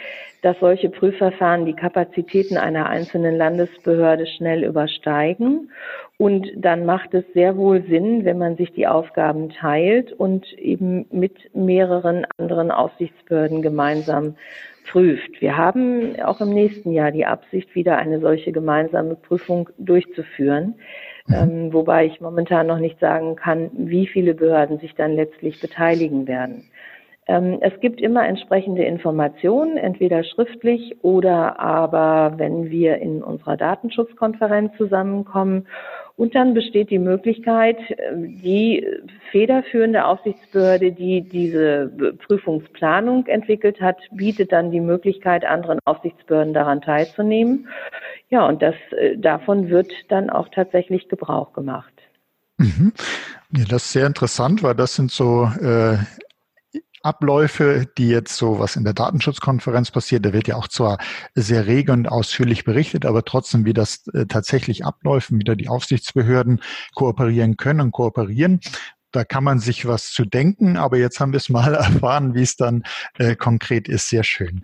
dass 0.41 0.58
solche 0.60 0.89
Prüfverfahren 0.89 1.65
die 1.65 1.73
Kapazitäten 1.73 2.58
einer 2.58 2.88
einzelnen 2.88 3.38
Landesbehörde 3.38 4.25
schnell 4.25 4.63
übersteigen. 4.63 5.71
Und 6.17 6.47
dann 6.56 6.86
macht 6.86 7.13
es 7.13 7.25
sehr 7.34 7.58
wohl 7.58 7.84
Sinn, 7.84 8.23
wenn 8.25 8.38
man 8.38 8.56
sich 8.56 8.71
die 8.71 8.88
Aufgaben 8.88 9.49
teilt 9.49 10.13
und 10.13 10.52
eben 10.54 11.06
mit 11.12 11.54
mehreren 11.54 12.25
anderen 12.38 12.71
Aufsichtsbehörden 12.71 13.62
gemeinsam 13.62 14.36
prüft. 14.89 15.41
Wir 15.41 15.56
haben 15.58 16.19
auch 16.21 16.41
im 16.41 16.49
nächsten 16.49 16.91
Jahr 16.91 17.12
die 17.12 17.25
Absicht, 17.25 17.75
wieder 17.75 17.97
eine 17.97 18.19
solche 18.19 18.52
gemeinsame 18.52 19.15
Prüfung 19.15 19.69
durchzuführen. 19.78 20.75
Mhm. 21.28 21.36
Ähm, 21.36 21.73
wobei 21.73 22.06
ich 22.06 22.21
momentan 22.21 22.67
noch 22.67 22.80
nicht 22.80 22.99
sagen 22.99 23.36
kann, 23.36 23.69
wie 23.73 24.08
viele 24.08 24.34
Behörden 24.34 24.80
sich 24.80 24.95
dann 24.95 25.15
letztlich 25.15 25.62
beteiligen 25.62 26.28
werden. 26.28 26.63
Ähm, 27.30 27.60
es 27.62 27.80
gibt 27.80 28.02
immer 28.02 28.28
entsprechende 28.28 28.84
Informationen, 28.84 29.78
entweder 29.78 30.24
schriftlich 30.24 30.98
oder 31.04 31.60
aber, 31.60 32.34
wenn 32.38 32.72
wir 32.72 32.98
in 32.98 33.22
unserer 33.22 33.56
Datenschutzkonferenz 33.56 34.76
zusammenkommen. 34.78 35.68
Und 36.15 36.34
dann 36.34 36.56
besteht 36.56 36.89
die 36.89 36.98
Möglichkeit, 36.98 37.78
ähm, 37.98 38.42
die 38.42 38.84
federführende 39.32 40.06
Aufsichtsbehörde, 40.06 40.92
die 40.92 41.22
diese 41.22 41.92
Prüfungsplanung 42.26 43.28
entwickelt 43.28 43.80
hat, 43.80 43.98
bietet 44.12 44.52
dann 44.52 44.72
die 44.72 44.82
Möglichkeit, 44.82 45.46
anderen 45.46 45.78
Aufsichtsbehörden 45.86 46.56
daran 46.56 46.82
teilzunehmen. 46.82 47.68
Ja, 48.30 48.48
und 48.48 48.63
das, 48.63 48.76
äh, 48.98 49.18
davon 49.18 49.70
wird 49.70 49.94
dann 50.08 50.32
auch 50.32 50.50
tatsächlich 50.50 51.10
Gebrauch 51.10 51.54
gemacht. 51.54 51.94
Mhm. 52.58 52.92
Ja, 53.56 53.65
das 53.70 53.86
ist 53.86 53.92
sehr 53.94 54.08
interessant, 54.08 54.63
weil 54.63 54.74
das 54.74 54.96
sind 54.96 55.12
so 55.12 55.44
äh, 55.62 55.98
Abläufe, 57.02 57.86
die 57.98 58.10
jetzt 58.10 58.36
so 58.36 58.60
was 58.60 58.76
in 58.76 58.84
der 58.84 58.94
Datenschutzkonferenz 58.94 59.92
passiert, 59.92 60.26
da 60.26 60.34
wird 60.34 60.48
ja 60.48 60.56
auch 60.56 60.68
zwar 60.68 60.98
sehr 61.34 61.68
rege 61.68 61.92
und 61.92 62.08
ausführlich 62.08 62.64
berichtet, 62.64 63.06
aber 63.06 63.24
trotzdem, 63.24 63.66
wie 63.66 63.74
das 63.74 64.06
äh, 64.14 64.26
tatsächlich 64.26 64.86
abläuft, 64.86 65.32
wie 65.32 65.44
da 65.44 65.56
die 65.56 65.70
Aufsichtsbehörden 65.70 66.62
kooperieren 66.96 67.58
können 67.58 67.82
und 67.82 67.92
kooperieren. 67.92 68.60
Da 69.12 69.24
kann 69.24 69.44
man 69.44 69.60
sich 69.60 69.88
was 69.88 70.12
zu 70.12 70.26
denken, 70.26 70.78
aber 70.78 70.98
jetzt 70.98 71.20
haben 71.20 71.32
wir 71.32 71.38
es 71.38 71.50
mal 71.50 71.74
erfahren, 71.76 72.36
wie 72.36 72.44
es 72.44 72.56
dann 72.56 72.84
äh, 73.18 73.36
konkret 73.36 73.88
ist. 73.88 74.10
Sehr 74.10 74.24
schön. 74.24 74.62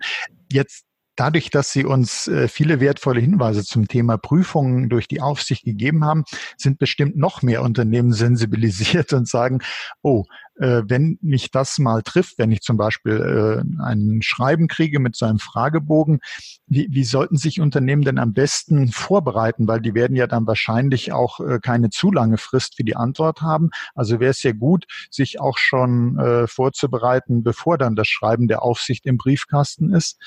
Jetzt 0.52 0.86
Dadurch, 1.16 1.48
dass 1.48 1.72
Sie 1.72 1.86
uns 1.86 2.28
äh, 2.28 2.46
viele 2.46 2.78
wertvolle 2.78 3.20
Hinweise 3.20 3.64
zum 3.64 3.88
Thema 3.88 4.18
Prüfungen 4.18 4.90
durch 4.90 5.08
die 5.08 5.22
Aufsicht 5.22 5.64
gegeben 5.64 6.04
haben, 6.04 6.24
sind 6.58 6.78
bestimmt 6.78 7.16
noch 7.16 7.40
mehr 7.40 7.62
Unternehmen 7.62 8.12
sensibilisiert 8.12 9.14
und 9.14 9.26
sagen, 9.26 9.60
oh, 10.02 10.24
äh, 10.58 10.82
wenn 10.86 11.18
mich 11.20 11.50
das 11.50 11.78
mal 11.78 12.02
trifft, 12.02 12.38
wenn 12.38 12.50
ich 12.50 12.62
zum 12.62 12.76
Beispiel 12.76 13.62
äh, 13.62 13.82
ein 13.82 14.22
Schreiben 14.22 14.68
kriege 14.68 15.00
mit 15.00 15.16
so 15.16 15.26
einem 15.26 15.38
Fragebogen, 15.38 16.20
wie, 16.66 16.88
wie 16.90 17.04
sollten 17.04 17.36
sich 17.36 17.60
Unternehmen 17.60 18.02
denn 18.02 18.18
am 18.18 18.32
besten 18.32 18.88
vorbereiten? 18.88 19.68
Weil 19.68 19.80
die 19.80 19.94
werden 19.94 20.16
ja 20.16 20.26
dann 20.26 20.46
wahrscheinlich 20.46 21.12
auch 21.12 21.40
keine 21.62 21.90
zu 21.90 22.10
lange 22.10 22.38
Frist 22.38 22.76
für 22.76 22.84
die 22.84 22.96
Antwort 22.96 23.40
haben. 23.42 23.70
Also 23.94 24.20
wäre 24.20 24.30
es 24.30 24.42
ja 24.42 24.52
gut, 24.52 24.86
sich 25.10 25.40
auch 25.40 25.58
schon 25.58 26.18
vorzubereiten, 26.48 27.42
bevor 27.42 27.78
dann 27.78 27.94
das 27.94 28.08
Schreiben 28.08 28.48
der 28.48 28.62
Aufsicht 28.62 29.06
im 29.06 29.16
Briefkasten 29.16 29.92
ist. 29.94 30.20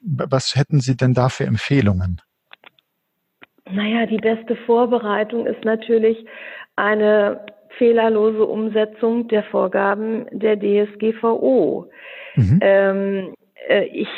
Was 0.00 0.54
hätten 0.54 0.80
Sie 0.80 0.96
denn 0.96 1.14
da 1.14 1.28
für 1.28 1.44
Empfehlungen? 1.44 2.20
Naja, 3.70 4.06
die 4.06 4.18
beste 4.18 4.56
Vorbereitung 4.66 5.46
ist 5.46 5.64
natürlich 5.64 6.24
eine 6.76 7.44
fehlerlose 7.76 8.44
Umsetzung 8.44 9.28
der 9.28 9.42
Vorgaben 9.44 10.26
der 10.30 10.56
DSGVO. 10.56 11.86
Mhm. 12.36 12.58
Ähm, 12.62 13.32
äh, 13.32 13.37
ich 13.68 14.08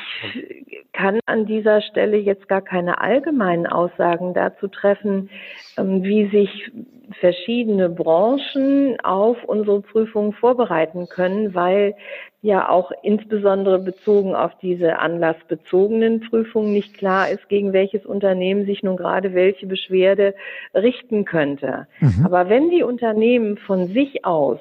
kann 0.93 1.21
an 1.27 1.47
dieser 1.47 1.81
Stelle 1.83 2.17
jetzt 2.17 2.49
gar 2.49 2.63
keine 2.63 3.01
allgemeinen 3.01 3.67
Aussagen 3.67 4.35
dazu 4.35 4.69
treffen, 4.69 5.31
ähm, 5.77 6.03
wie 6.05 6.29
sich 6.29 6.71
verschiedene 7.19 7.89
Branchen 7.89 8.99
auf 9.01 9.43
unsere 9.45 9.81
Prüfungen 9.81 10.33
vorbereiten 10.33 11.09
können, 11.09 11.55
weil 11.55 11.97
ja 12.43 12.69
auch 12.69 12.93
insbesondere 13.03 13.79
bezogen 13.79 14.35
auf 14.35 14.53
diese 14.63 14.99
anlassbezogenen 14.99 16.21
Prüfungen 16.21 16.73
nicht 16.73 16.97
klar 16.97 17.31
ist, 17.31 17.49
gegen 17.49 17.73
welches 17.73 18.07
Unternehmen 18.07 18.65
sich 18.65 18.83
nun 18.83 18.97
gerade 18.97 19.35
welche 19.35 19.67
Beschwerde 19.67 20.35
richten 20.75 21.25
könnte. 21.25 21.87
Mhm. 21.99 22.25
Aber 22.25 22.49
wenn 22.49 22.71
die 22.71 22.83
Unternehmen 22.83 23.59
von 23.59 23.89
sich 23.89 24.25
aus 24.25 24.61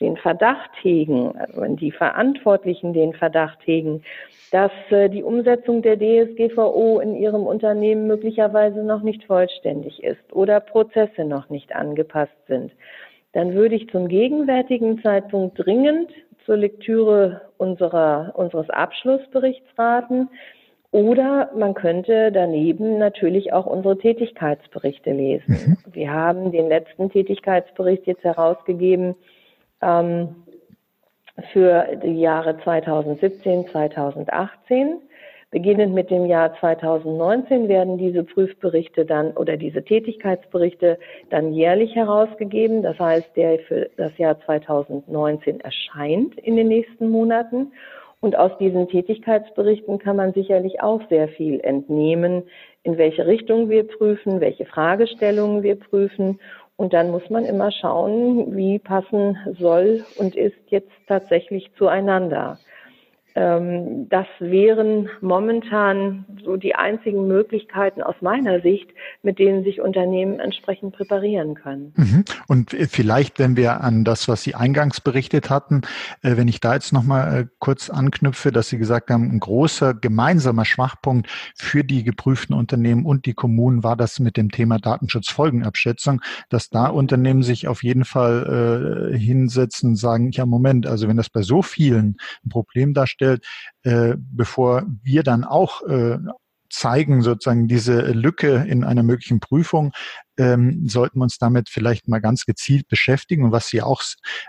den 0.00 0.16
Verdacht 0.16 0.70
hegen, 0.80 1.36
also 1.36 1.60
wenn 1.60 1.76
die 1.76 1.90
Verantwortlichen 1.90 2.92
den 2.92 3.14
Verdacht 3.14 3.58
hegen, 3.64 4.02
dass 4.50 4.70
äh, 4.90 5.08
die 5.08 5.22
Umsetzung 5.22 5.82
der 5.82 5.96
DSGVO 5.96 7.00
in 7.00 7.16
ihrem 7.16 7.46
Unternehmen 7.46 8.06
möglicherweise 8.06 8.82
noch 8.82 9.02
nicht 9.02 9.24
vollständig 9.24 10.02
ist 10.02 10.32
oder 10.32 10.60
Prozesse 10.60 11.24
noch 11.24 11.50
nicht 11.50 11.74
angepasst 11.74 12.36
sind, 12.46 12.72
dann 13.32 13.54
würde 13.54 13.74
ich 13.74 13.90
zum 13.90 14.08
gegenwärtigen 14.08 15.02
Zeitpunkt 15.02 15.58
dringend 15.58 16.10
zur 16.46 16.56
Lektüre 16.56 17.42
unserer, 17.58 18.32
unseres 18.34 18.70
Abschlussberichts 18.70 19.66
raten. 19.76 20.30
Oder 20.90 21.50
man 21.54 21.74
könnte 21.74 22.32
daneben 22.32 22.96
natürlich 22.96 23.52
auch 23.52 23.66
unsere 23.66 23.98
Tätigkeitsberichte 23.98 25.12
lesen. 25.12 25.76
Mhm. 25.84 25.92
Wir 25.92 26.10
haben 26.10 26.50
den 26.50 26.68
letzten 26.68 27.10
Tätigkeitsbericht 27.10 28.06
jetzt 28.06 28.24
herausgegeben 28.24 29.14
ähm, 29.82 30.36
für 31.52 31.96
die 32.02 32.20
Jahre 32.20 32.58
2017, 32.62 33.68
2018. 33.68 35.00
Beginnend 35.50 35.94
mit 35.94 36.10
dem 36.10 36.26
Jahr 36.26 36.54
2019 36.60 37.68
werden 37.68 37.96
diese 37.96 38.22
Prüfberichte 38.22 39.06
dann 39.06 39.32
oder 39.32 39.56
diese 39.56 39.82
Tätigkeitsberichte 39.82 40.98
dann 41.30 41.54
jährlich 41.54 41.94
herausgegeben. 41.94 42.82
Das 42.82 42.98
heißt, 42.98 43.34
der 43.34 43.58
für 43.60 43.88
das 43.96 44.16
Jahr 44.18 44.38
2019 44.40 45.60
erscheint 45.60 46.38
in 46.38 46.56
den 46.56 46.68
nächsten 46.68 47.08
Monaten. 47.08 47.72
Und 48.20 48.36
aus 48.36 48.50
diesen 48.58 48.88
Tätigkeitsberichten 48.88 49.98
kann 49.98 50.16
man 50.16 50.34
sicherlich 50.34 50.82
auch 50.82 51.00
sehr 51.08 51.28
viel 51.28 51.60
entnehmen, 51.60 52.42
in 52.82 52.98
welche 52.98 53.26
Richtung 53.26 53.70
wir 53.70 53.86
prüfen, 53.86 54.40
welche 54.40 54.66
Fragestellungen 54.66 55.62
wir 55.62 55.78
prüfen. 55.78 56.40
Und 56.78 56.92
dann 56.92 57.10
muss 57.10 57.28
man 57.28 57.44
immer 57.44 57.72
schauen, 57.72 58.56
wie 58.56 58.78
passen 58.78 59.36
soll 59.58 60.04
und 60.16 60.36
ist 60.36 60.54
jetzt 60.68 60.92
tatsächlich 61.08 61.72
zueinander. 61.76 62.60
Ähm, 63.38 64.08
das 64.08 64.26
wären 64.40 65.08
momentan 65.20 66.24
so 66.44 66.56
die 66.56 66.74
einzigen 66.74 67.28
Möglichkeiten 67.28 68.02
aus 68.02 68.16
meiner 68.20 68.60
Sicht, 68.62 68.90
mit 69.22 69.38
denen 69.38 69.62
sich 69.62 69.80
Unternehmen 69.80 70.40
entsprechend 70.40 70.96
präparieren 70.96 71.54
können. 71.54 71.92
Mhm. 71.94 72.24
Und 72.48 72.70
vielleicht, 72.70 73.38
wenn 73.38 73.56
wir 73.56 73.80
an 73.80 74.02
das, 74.02 74.26
was 74.26 74.42
Sie 74.42 74.56
eingangs 74.56 75.00
berichtet 75.00 75.50
hatten, 75.50 75.82
äh, 76.22 76.36
wenn 76.36 76.48
ich 76.48 76.58
da 76.58 76.74
jetzt 76.74 76.92
nochmal 76.92 77.42
äh, 77.42 77.46
kurz 77.60 77.90
anknüpfe, 77.90 78.50
dass 78.50 78.70
Sie 78.70 78.78
gesagt 78.78 79.08
haben, 79.10 79.30
ein 79.30 79.38
großer 79.38 79.94
gemeinsamer 79.94 80.64
Schwachpunkt 80.64 81.28
für 81.54 81.84
die 81.84 82.02
geprüften 82.02 82.56
Unternehmen 82.56 83.06
und 83.06 83.24
die 83.24 83.34
Kommunen 83.34 83.84
war 83.84 83.94
das 83.94 84.18
mit 84.18 84.36
dem 84.36 84.50
Thema 84.50 84.78
Datenschutzfolgenabschätzung, 84.78 86.22
dass 86.48 86.70
da 86.70 86.88
Unternehmen 86.88 87.44
sich 87.44 87.68
auf 87.68 87.84
jeden 87.84 88.04
Fall 88.04 89.12
äh, 89.14 89.16
hinsetzen 89.16 89.90
und 89.90 89.96
sagen, 89.96 90.32
ja 90.32 90.44
Moment, 90.44 90.88
also 90.88 91.06
wenn 91.06 91.16
das 91.16 91.30
bei 91.30 91.42
so 91.42 91.62
vielen 91.62 92.16
ein 92.44 92.48
Problem 92.48 92.94
darstellt, 92.94 93.27
bevor 94.16 94.84
wir 95.02 95.22
dann 95.22 95.44
auch 95.44 95.82
äh, 95.82 96.18
zeigen, 96.70 97.22
sozusagen 97.22 97.68
diese 97.68 98.00
Lücke 98.12 98.66
in 98.68 98.84
einer 98.84 99.02
möglichen 99.02 99.40
Prüfung, 99.40 99.92
ähm, 100.38 100.88
sollten 100.88 101.18
wir 101.18 101.24
uns 101.24 101.38
damit 101.38 101.68
vielleicht 101.68 102.08
mal 102.08 102.20
ganz 102.20 102.46
gezielt 102.46 102.88
beschäftigen. 102.88 103.44
Und 103.44 103.52
was 103.52 103.68
Sie 103.68 103.82
auch 103.82 104.02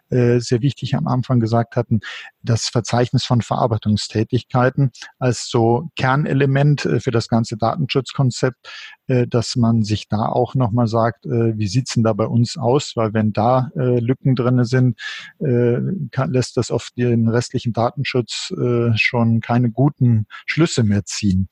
äh, 0.09 0.39
sehr 0.39 0.61
wichtig 0.61 0.95
am 0.95 1.07
Anfang 1.07 1.39
gesagt 1.39 1.75
hatten, 1.75 1.99
das 2.43 2.67
Verzeichnis 2.67 3.25
von 3.25 3.41
Verarbeitungstätigkeiten 3.41 4.91
als 5.17 5.49
so 5.49 5.89
Kernelement 5.95 6.85
äh, 6.85 6.99
für 6.99 7.11
das 7.11 7.27
ganze 7.27 7.57
Datenschutzkonzept, 7.57 8.69
äh, 9.07 9.27
dass 9.27 9.55
man 9.55 9.83
sich 9.83 10.07
da 10.07 10.27
auch 10.27 10.55
nochmal 10.55 10.87
sagt, 10.87 11.25
äh, 11.25 11.57
wie 11.57 11.67
sieht's 11.67 11.95
denn 11.95 12.03
da 12.03 12.13
bei 12.13 12.25
uns 12.25 12.57
aus? 12.57 12.93
Weil 12.95 13.13
wenn 13.13 13.33
da 13.33 13.71
äh, 13.75 13.99
Lücken 13.99 14.35
drinne 14.35 14.65
sind, 14.65 14.99
äh, 15.39 15.79
kann, 16.11 16.31
lässt 16.31 16.57
das 16.57 16.71
auf 16.71 16.89
den 16.95 17.27
restlichen 17.27 17.73
Datenschutz 17.73 18.51
äh, 18.51 18.95
schon 18.95 19.41
keine 19.41 19.71
guten 19.71 20.27
Schlüsse 20.45 20.83
mehr 20.83 21.03
ziehen. 21.05 21.49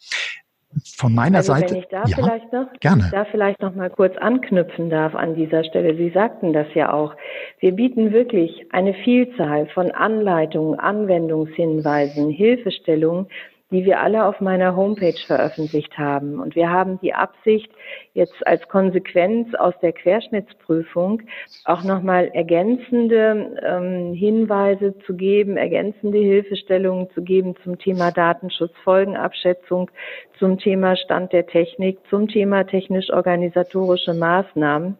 Von 0.97 1.15
meiner 1.15 1.37
also, 1.37 1.53
Seite. 1.53 1.73
Wenn 1.73 1.81
ich 1.81 1.87
da 1.87 2.03
ja, 2.05 2.15
vielleicht 2.15 2.53
noch, 2.53 2.67
gerne. 2.79 3.09
da 3.11 3.25
vielleicht 3.25 3.61
noch 3.61 3.73
mal 3.73 3.89
kurz 3.89 4.17
anknüpfen 4.17 4.89
darf 4.89 5.15
an 5.15 5.35
dieser 5.35 5.63
Stelle. 5.63 5.95
Sie 5.95 6.09
sagten 6.09 6.53
das 6.53 6.67
ja 6.75 6.93
auch. 6.93 7.15
Wir 7.59 7.71
bieten 7.71 8.11
wirklich 8.11 8.65
eine 8.71 8.93
Vielzahl 8.93 9.67
von 9.67 9.91
Anleitungen, 9.91 10.79
Anwendungshinweisen, 10.79 12.29
Hilfestellungen, 12.29 13.27
die 13.69 13.83
wir 13.83 13.99
alle 13.99 14.25
auf 14.25 14.39
meiner 14.39 14.77
Homepage 14.77 15.19
veröffentlicht 15.25 15.97
haben. 15.97 16.39
Und 16.39 16.55
wir 16.55 16.69
haben 16.69 16.99
die 17.01 17.13
Absicht, 17.13 17.69
jetzt 18.13 18.47
als 18.47 18.65
Konsequenz 18.69 19.53
aus 19.55 19.73
der 19.81 19.91
Querschnittsprüfung 19.91 21.23
auch 21.65 21.83
nochmal 21.83 22.29
ergänzende 22.33 23.59
ähm, 23.61 24.13
Hinweise 24.13 24.97
zu 24.99 25.15
geben, 25.15 25.57
ergänzende 25.57 26.17
Hilfestellungen 26.17 27.09
zu 27.11 27.21
geben 27.21 27.55
zum 27.63 27.77
Thema 27.77 28.11
Datenschutzfolgenabschätzung, 28.11 29.91
zum 30.39 30.57
Thema 30.59 30.95
Stand 30.95 31.33
der 31.33 31.47
Technik, 31.47 31.99
zum 32.09 32.29
Thema 32.29 32.65
technisch-organisatorische 32.65 34.13
Maßnahmen. 34.13 34.97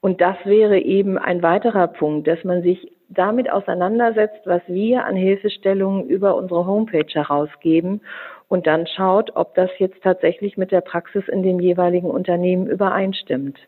Und 0.00 0.20
das 0.20 0.36
wäre 0.44 0.80
eben 0.80 1.18
ein 1.18 1.42
weiterer 1.42 1.86
Punkt, 1.86 2.26
dass 2.26 2.42
man 2.42 2.62
sich 2.62 2.90
damit 3.08 3.50
auseinandersetzt, 3.50 4.40
was 4.44 4.62
wir 4.66 5.04
an 5.04 5.16
Hilfestellungen 5.16 6.06
über 6.06 6.36
unsere 6.36 6.66
Homepage 6.66 7.12
herausgeben 7.12 8.02
und 8.48 8.66
dann 8.66 8.86
schaut, 8.86 9.34
ob 9.34 9.54
das 9.54 9.70
jetzt 9.78 10.02
tatsächlich 10.02 10.56
mit 10.56 10.72
der 10.72 10.80
Praxis 10.80 11.24
in 11.28 11.42
dem 11.42 11.60
jeweiligen 11.60 12.10
Unternehmen 12.10 12.66
übereinstimmt. 12.66 13.58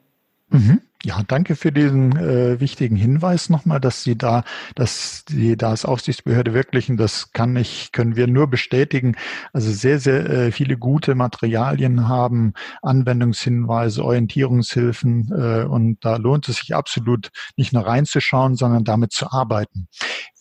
Mhm. 0.48 0.80
Ja, 1.02 1.22
danke 1.26 1.56
für 1.56 1.72
diesen 1.72 2.14
äh, 2.18 2.60
wichtigen 2.60 2.94
Hinweis 2.94 3.48
nochmal, 3.48 3.80
dass 3.80 4.02
Sie 4.02 4.18
da, 4.18 4.44
dass 4.74 5.24
Sie 5.26 5.56
da 5.56 5.70
als 5.70 5.86
Aufsichtsbehörde 5.86 6.52
wirklich, 6.52 6.90
und 6.90 6.98
das 6.98 7.32
kann 7.32 7.56
ich, 7.56 7.90
können 7.92 8.16
wir 8.16 8.26
nur 8.26 8.48
bestätigen, 8.48 9.16
also 9.54 9.72
sehr, 9.72 9.98
sehr 9.98 10.28
äh, 10.28 10.52
viele 10.52 10.76
gute 10.76 11.14
Materialien 11.14 12.06
haben, 12.06 12.52
Anwendungshinweise, 12.82 14.04
Orientierungshilfen 14.04 15.32
äh, 15.32 15.64
und 15.64 16.04
da 16.04 16.16
lohnt 16.16 16.46
es 16.50 16.56
sich 16.56 16.74
absolut 16.74 17.30
nicht 17.56 17.72
nur 17.72 17.86
reinzuschauen, 17.86 18.54
sondern 18.56 18.84
damit 18.84 19.12
zu 19.12 19.30
arbeiten. 19.30 19.88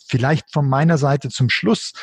Vielleicht 0.09 0.51
von 0.51 0.67
meiner 0.67 0.97
Seite 0.97 1.29
zum 1.29 1.49
Schluss 1.49 1.93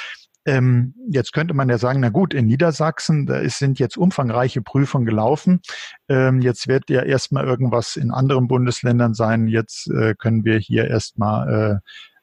ähm, 0.47 0.95
jetzt 1.11 1.33
könnte 1.33 1.55
man 1.55 1.69
ja 1.69 1.77
sagen, 1.77 2.01
na 2.01 2.09
gut, 2.09 2.33
in 2.33 2.47
Niedersachsen, 2.47 3.27
da 3.27 3.39
ist, 3.39 3.59
sind 3.59 3.79
jetzt 3.79 3.99
umfangreiche 3.99 4.63
Prüfungen 4.63 5.05
gelaufen. 5.05 5.61
Ähm, 6.09 6.41
jetzt 6.41 6.69
wird 6.69 6.89
ja 6.89 7.03
erstmal 7.03 7.45
irgendwas 7.45 7.97
in 7.97 8.13
anderen 8.13 8.47
Bundesländern 8.47 9.15
sein. 9.15 9.49
Jetzt 9.49 9.91
äh, 9.91 10.15
können 10.15 10.45
wir 10.45 10.59
hier 10.59 10.89
erstmal 10.89 11.81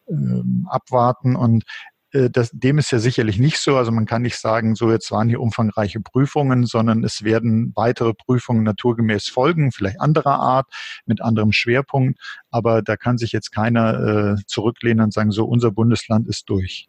äh, 0.08 0.14
äh, 0.14 0.44
abwarten 0.68 1.36
und 1.36 1.66
äh, 2.14 2.30
das, 2.30 2.52
dem 2.54 2.78
ist 2.78 2.92
ja 2.92 3.00
sicherlich 3.00 3.40
nicht 3.40 3.58
so. 3.58 3.76
Also 3.76 3.92
man 3.92 4.06
kann 4.06 4.22
nicht 4.22 4.38
sagen, 4.38 4.76
so 4.76 4.90
jetzt 4.90 5.12
waren 5.12 5.28
hier 5.28 5.42
umfangreiche 5.42 6.00
Prüfungen, 6.00 6.66
sondern 6.66 7.04
es 7.04 7.24
werden 7.24 7.74
weitere 7.76 8.14
Prüfungen 8.14 8.64
naturgemäß 8.64 9.28
folgen, 9.28 9.72
vielleicht 9.74 10.00
anderer 10.00 10.40
Art, 10.40 10.68
mit 11.06 11.22
anderem 11.22 11.52
Schwerpunkt. 11.52 12.20
Aber 12.52 12.82
da 12.82 12.96
kann 12.96 13.18
sich 13.18 13.34
jetzt 13.34 13.52
keiner 13.52 14.36
äh, 14.38 14.44
zurücklehnen 14.48 15.04
und 15.04 15.14
sagen, 15.14 15.32
so 15.32 15.46
unser 15.46 15.72
Bundesland 15.72 16.28
ist 16.28 16.50
durch. 16.50 16.88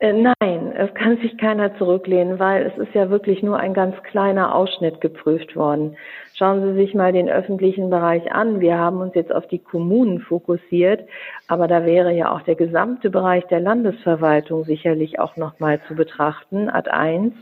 Äh, 0.00 0.12
nein, 0.12 0.72
es 0.76 0.94
kann 0.94 1.16
sich 1.18 1.36
keiner 1.38 1.76
zurücklehnen, 1.76 2.38
weil 2.38 2.66
es 2.66 2.78
ist 2.78 2.94
ja 2.94 3.10
wirklich 3.10 3.42
nur 3.42 3.58
ein 3.58 3.74
ganz 3.74 4.00
kleiner 4.04 4.54
Ausschnitt 4.54 5.00
geprüft 5.00 5.56
worden. 5.56 5.96
Schauen 6.34 6.62
Sie 6.62 6.74
sich 6.74 6.94
mal 6.94 7.12
den 7.12 7.28
öffentlichen 7.28 7.90
Bereich 7.90 8.30
an. 8.30 8.60
Wir 8.60 8.78
haben 8.78 9.00
uns 9.00 9.16
jetzt 9.16 9.34
auf 9.34 9.48
die 9.48 9.58
Kommunen 9.58 10.20
fokussiert, 10.20 11.08
aber 11.48 11.66
da 11.66 11.84
wäre 11.84 12.12
ja 12.12 12.30
auch 12.30 12.42
der 12.42 12.54
gesamte 12.54 13.10
Bereich 13.10 13.44
der 13.48 13.58
Landesverwaltung 13.58 14.62
sicherlich 14.62 15.18
auch 15.18 15.36
nochmal 15.36 15.80
zu 15.88 15.96
betrachten, 15.96 16.68
ad 16.68 16.88
eins. 16.88 17.34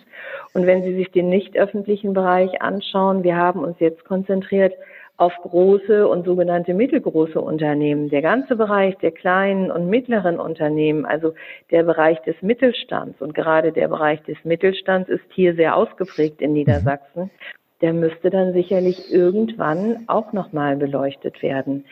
Und 0.55 0.65
wenn 0.65 0.83
Sie 0.83 0.95
sich 0.95 1.11
den 1.11 1.29
nicht 1.29 1.59
öffentlichen 1.59 2.15
Bereich 2.15 2.63
anschauen, 2.63 3.23
wir 3.23 3.37
haben 3.37 3.61
uns 3.61 3.79
jetzt 3.81 4.03
konzentriert 4.07 4.73
auf 5.19 5.33
große 5.43 6.07
und 6.07 6.27
sogenannte 6.27 6.75
mittelgroße 6.75 7.41
Unternehmen. 7.41 8.11
Der 8.11 8.23
ganze 8.23 8.57
Bereich 8.57 8.97
der 8.99 9.13
kleinen 9.13 9.71
und 9.71 9.89
mittleren 9.89 10.39
Unternehmen, 10.39 11.07
also 11.07 11.33
der 11.71 11.85
Bereich 11.85 12.21
des 12.23 12.37
Mittelstands 12.43 13.21
und 13.23 13.35
gerade 13.35 13.73
der 13.73 13.89
Bereich 13.89 14.23
des 14.25 14.37
Mittelstands 14.45 15.09
ist 15.09 15.25
hier 15.33 15.55
sehr 15.55 15.77
ausgeprägt 15.77 16.43
in 16.43 16.53
Niedersachsen. 16.53 17.31
Der 17.81 17.93
müsste 17.93 18.31
dann 18.31 18.53
sicherlich 18.53 19.13
irgendwann 19.13 20.05
auch 20.07 20.33
nochmal 20.33 20.77
beleuchtet 20.77 21.43
werden. 21.43 21.85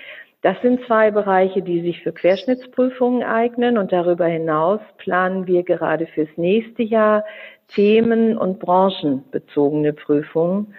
Das 0.45 0.61
sind 0.61 0.85
zwei 0.87 1.11
Bereiche, 1.11 1.63
die 1.63 1.81
sich 1.81 2.03
für 2.03 2.13
Querschnittsprüfungen 2.13 3.23
eignen 3.23 3.79
und 3.79 3.93
darüber 3.93 4.27
hinaus 4.27 4.81
planen 4.99 5.47
wir 5.47 5.63
gerade 5.63 6.07
fürs 6.07 6.29
nächste 6.37 6.83
Jahr 6.83 7.25
Themen- 7.69 8.37
und 8.37 8.59
branchenbezogene 8.59 9.95
Prüfungen. 9.95 10.75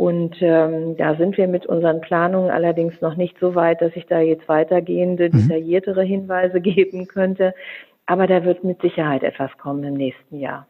Und 0.00 0.36
ähm, 0.40 0.96
da 0.96 1.14
sind 1.16 1.36
wir 1.36 1.46
mit 1.46 1.66
unseren 1.66 2.00
Planungen 2.00 2.50
allerdings 2.50 2.98
noch 3.02 3.16
nicht 3.16 3.36
so 3.38 3.54
weit, 3.54 3.82
dass 3.82 3.94
ich 3.94 4.06
da 4.06 4.18
jetzt 4.20 4.48
weitergehende, 4.48 5.28
mhm. 5.28 5.42
detailliertere 5.42 6.02
Hinweise 6.02 6.58
geben 6.62 7.06
könnte. 7.06 7.52
Aber 8.06 8.26
da 8.26 8.42
wird 8.46 8.64
mit 8.64 8.80
Sicherheit 8.80 9.22
etwas 9.22 9.50
kommen 9.58 9.84
im 9.84 9.92
nächsten 9.92 10.40
Jahr. 10.40 10.66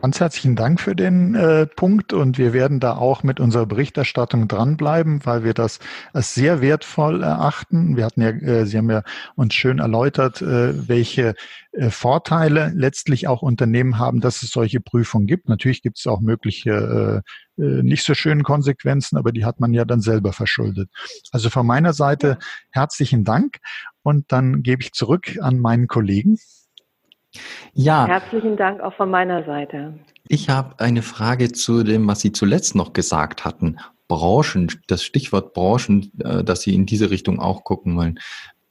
Ganz 0.00 0.20
herzlichen 0.20 0.54
Dank 0.54 0.80
für 0.80 0.94
den 0.94 1.34
äh, 1.34 1.66
Punkt 1.66 2.12
und 2.12 2.38
wir 2.38 2.52
werden 2.52 2.78
da 2.78 2.96
auch 2.96 3.24
mit 3.24 3.40
unserer 3.40 3.66
Berichterstattung 3.66 4.46
dranbleiben, 4.46 5.26
weil 5.26 5.42
wir 5.42 5.54
das 5.54 5.80
als 6.12 6.34
sehr 6.34 6.60
wertvoll 6.60 7.24
erachten. 7.24 7.96
Wir 7.96 8.04
hatten 8.04 8.22
ja, 8.22 8.28
äh, 8.28 8.64
Sie 8.64 8.78
haben 8.78 8.88
ja 8.90 9.02
uns 9.34 9.54
schön 9.54 9.80
erläutert, 9.80 10.40
äh, 10.40 10.88
welche 10.88 11.34
äh, 11.72 11.90
Vorteile 11.90 12.72
letztlich 12.76 13.26
auch 13.26 13.42
Unternehmen 13.42 13.98
haben, 13.98 14.20
dass 14.20 14.44
es 14.44 14.52
solche 14.52 14.80
Prüfungen 14.80 15.26
gibt. 15.26 15.48
Natürlich 15.48 15.82
gibt 15.82 15.98
es 15.98 16.06
auch 16.06 16.20
mögliche 16.20 17.24
äh, 17.58 17.62
äh, 17.62 17.82
nicht 17.82 18.04
so 18.04 18.14
schönen 18.14 18.44
Konsequenzen, 18.44 19.18
aber 19.18 19.32
die 19.32 19.44
hat 19.44 19.58
man 19.58 19.74
ja 19.74 19.84
dann 19.84 20.00
selber 20.00 20.32
verschuldet. 20.32 20.90
Also 21.32 21.50
von 21.50 21.66
meiner 21.66 21.92
Seite 21.92 22.38
herzlichen 22.70 23.24
Dank 23.24 23.58
und 24.04 24.30
dann 24.30 24.62
gebe 24.62 24.80
ich 24.80 24.92
zurück 24.92 25.38
an 25.40 25.58
meinen 25.58 25.88
Kollegen. 25.88 26.38
Ja. 27.74 28.06
Herzlichen 28.06 28.56
Dank 28.56 28.80
auch 28.80 28.94
von 28.94 29.10
meiner 29.10 29.44
Seite. 29.44 29.94
Ich 30.28 30.48
habe 30.48 30.78
eine 30.78 31.02
Frage 31.02 31.52
zu 31.52 31.82
dem, 31.82 32.06
was 32.06 32.20
Sie 32.20 32.32
zuletzt 32.32 32.74
noch 32.74 32.92
gesagt 32.92 33.44
hatten. 33.44 33.78
Branchen, 34.08 34.68
das 34.86 35.04
Stichwort 35.04 35.52
Branchen, 35.52 36.10
äh, 36.20 36.42
dass 36.42 36.62
Sie 36.62 36.74
in 36.74 36.86
diese 36.86 37.10
Richtung 37.10 37.40
auch 37.40 37.64
gucken 37.64 37.96
wollen. 37.96 38.18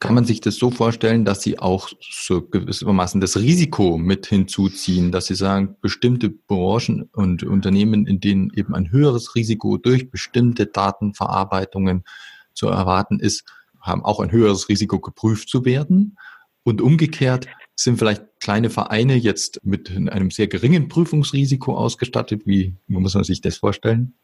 Kann 0.00 0.14
man 0.14 0.24
sich 0.24 0.40
das 0.40 0.56
so 0.56 0.70
vorstellen, 0.70 1.24
dass 1.24 1.42
Sie 1.42 1.58
auch 1.58 1.88
so 2.00 2.42
gewissermaßen 2.42 3.20
das 3.20 3.36
Risiko 3.36 3.98
mit 3.98 4.26
hinzuziehen, 4.26 5.10
dass 5.10 5.26
Sie 5.26 5.34
sagen, 5.34 5.76
bestimmte 5.80 6.30
Branchen 6.30 7.08
und 7.12 7.42
Unternehmen, 7.42 8.06
in 8.06 8.20
denen 8.20 8.52
eben 8.54 8.76
ein 8.76 8.92
höheres 8.92 9.34
Risiko 9.34 9.76
durch 9.76 10.10
bestimmte 10.10 10.66
Datenverarbeitungen 10.66 12.04
zu 12.52 12.68
erwarten 12.68 13.18
ist, 13.18 13.44
haben 13.80 14.04
auch 14.04 14.20
ein 14.20 14.30
höheres 14.30 14.68
Risiko 14.68 15.00
geprüft 15.00 15.48
zu 15.48 15.64
werden? 15.64 16.16
Und 16.62 16.82
umgekehrt 16.82 17.48
sind 17.78 17.98
vielleicht 17.98 18.22
kleine 18.40 18.70
Vereine 18.70 19.14
jetzt 19.14 19.64
mit 19.64 19.90
einem 19.90 20.30
sehr 20.30 20.48
geringen 20.48 20.88
Prüfungsrisiko 20.88 21.74
ausgestattet? 21.74 22.42
Wie, 22.44 22.74
muss 22.88 23.14
man 23.14 23.24
sich 23.24 23.40
das 23.40 23.56
vorstellen? 23.56 24.14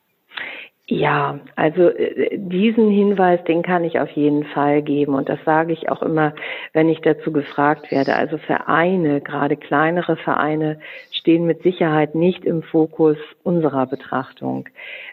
Ja, 0.86 1.40
also 1.56 1.88
äh, 1.88 2.36
diesen 2.36 2.90
Hinweis, 2.90 3.42
den 3.44 3.62
kann 3.62 3.84
ich 3.84 3.98
auf 4.00 4.10
jeden 4.10 4.44
Fall 4.44 4.82
geben. 4.82 5.14
Und 5.14 5.28
das 5.28 5.38
sage 5.44 5.72
ich 5.72 5.88
auch 5.88 6.02
immer, 6.02 6.34
wenn 6.74 6.90
ich 6.90 7.00
dazu 7.00 7.32
gefragt 7.32 7.90
werde. 7.90 8.16
Also 8.16 8.36
Vereine, 8.36 9.22
gerade 9.22 9.56
kleinere 9.56 10.16
Vereine, 10.16 10.78
stehen 11.10 11.46
mit 11.46 11.62
Sicherheit 11.62 12.14
nicht 12.14 12.44
im 12.44 12.62
Fokus 12.62 13.16
unserer 13.44 13.86
Betrachtung. 13.86 14.68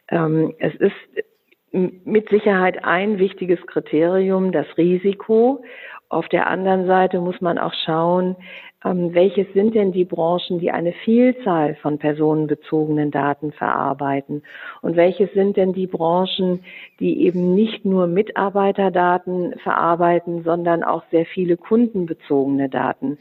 Ähm, 0.10 0.54
es 0.60 0.76
ist 0.76 1.26
mit 1.72 2.28
Sicherheit 2.30 2.84
ein 2.84 3.18
wichtiges 3.18 3.66
Kriterium, 3.66 4.52
das 4.52 4.68
Risiko. 4.78 5.64
Auf 6.12 6.28
der 6.28 6.48
anderen 6.48 6.88
Seite 6.88 7.22
muss 7.22 7.40
man 7.40 7.58
auch 7.58 7.74
schauen, 7.86 8.36
ähm, 8.84 9.14
welches 9.14 9.48
sind 9.54 9.76
denn 9.76 9.94
die 9.94 10.04
Branchen, 10.04 10.60
die 10.60 10.70
eine 10.70 10.92
Vielzahl 10.92 11.76
von 11.76 12.00
personenbezogenen 12.00 13.12
Daten 13.12 13.54
verarbeiten? 13.54 14.44
Und 14.82 14.98
welches 14.98 15.32
sind 15.32 15.56
denn 15.56 15.72
die 15.72 15.88
Branchen, 15.88 16.66
die 17.00 17.22
eben 17.26 17.56
nicht 17.56 17.86
nur 17.86 18.08
Mitarbeiterdaten 18.08 19.58
verarbeiten, 19.60 20.44
sondern 20.44 20.84
auch 20.84 21.04
sehr 21.12 21.26
viele 21.26 21.56
kundenbezogene 21.56 22.68
Daten? 22.68 23.18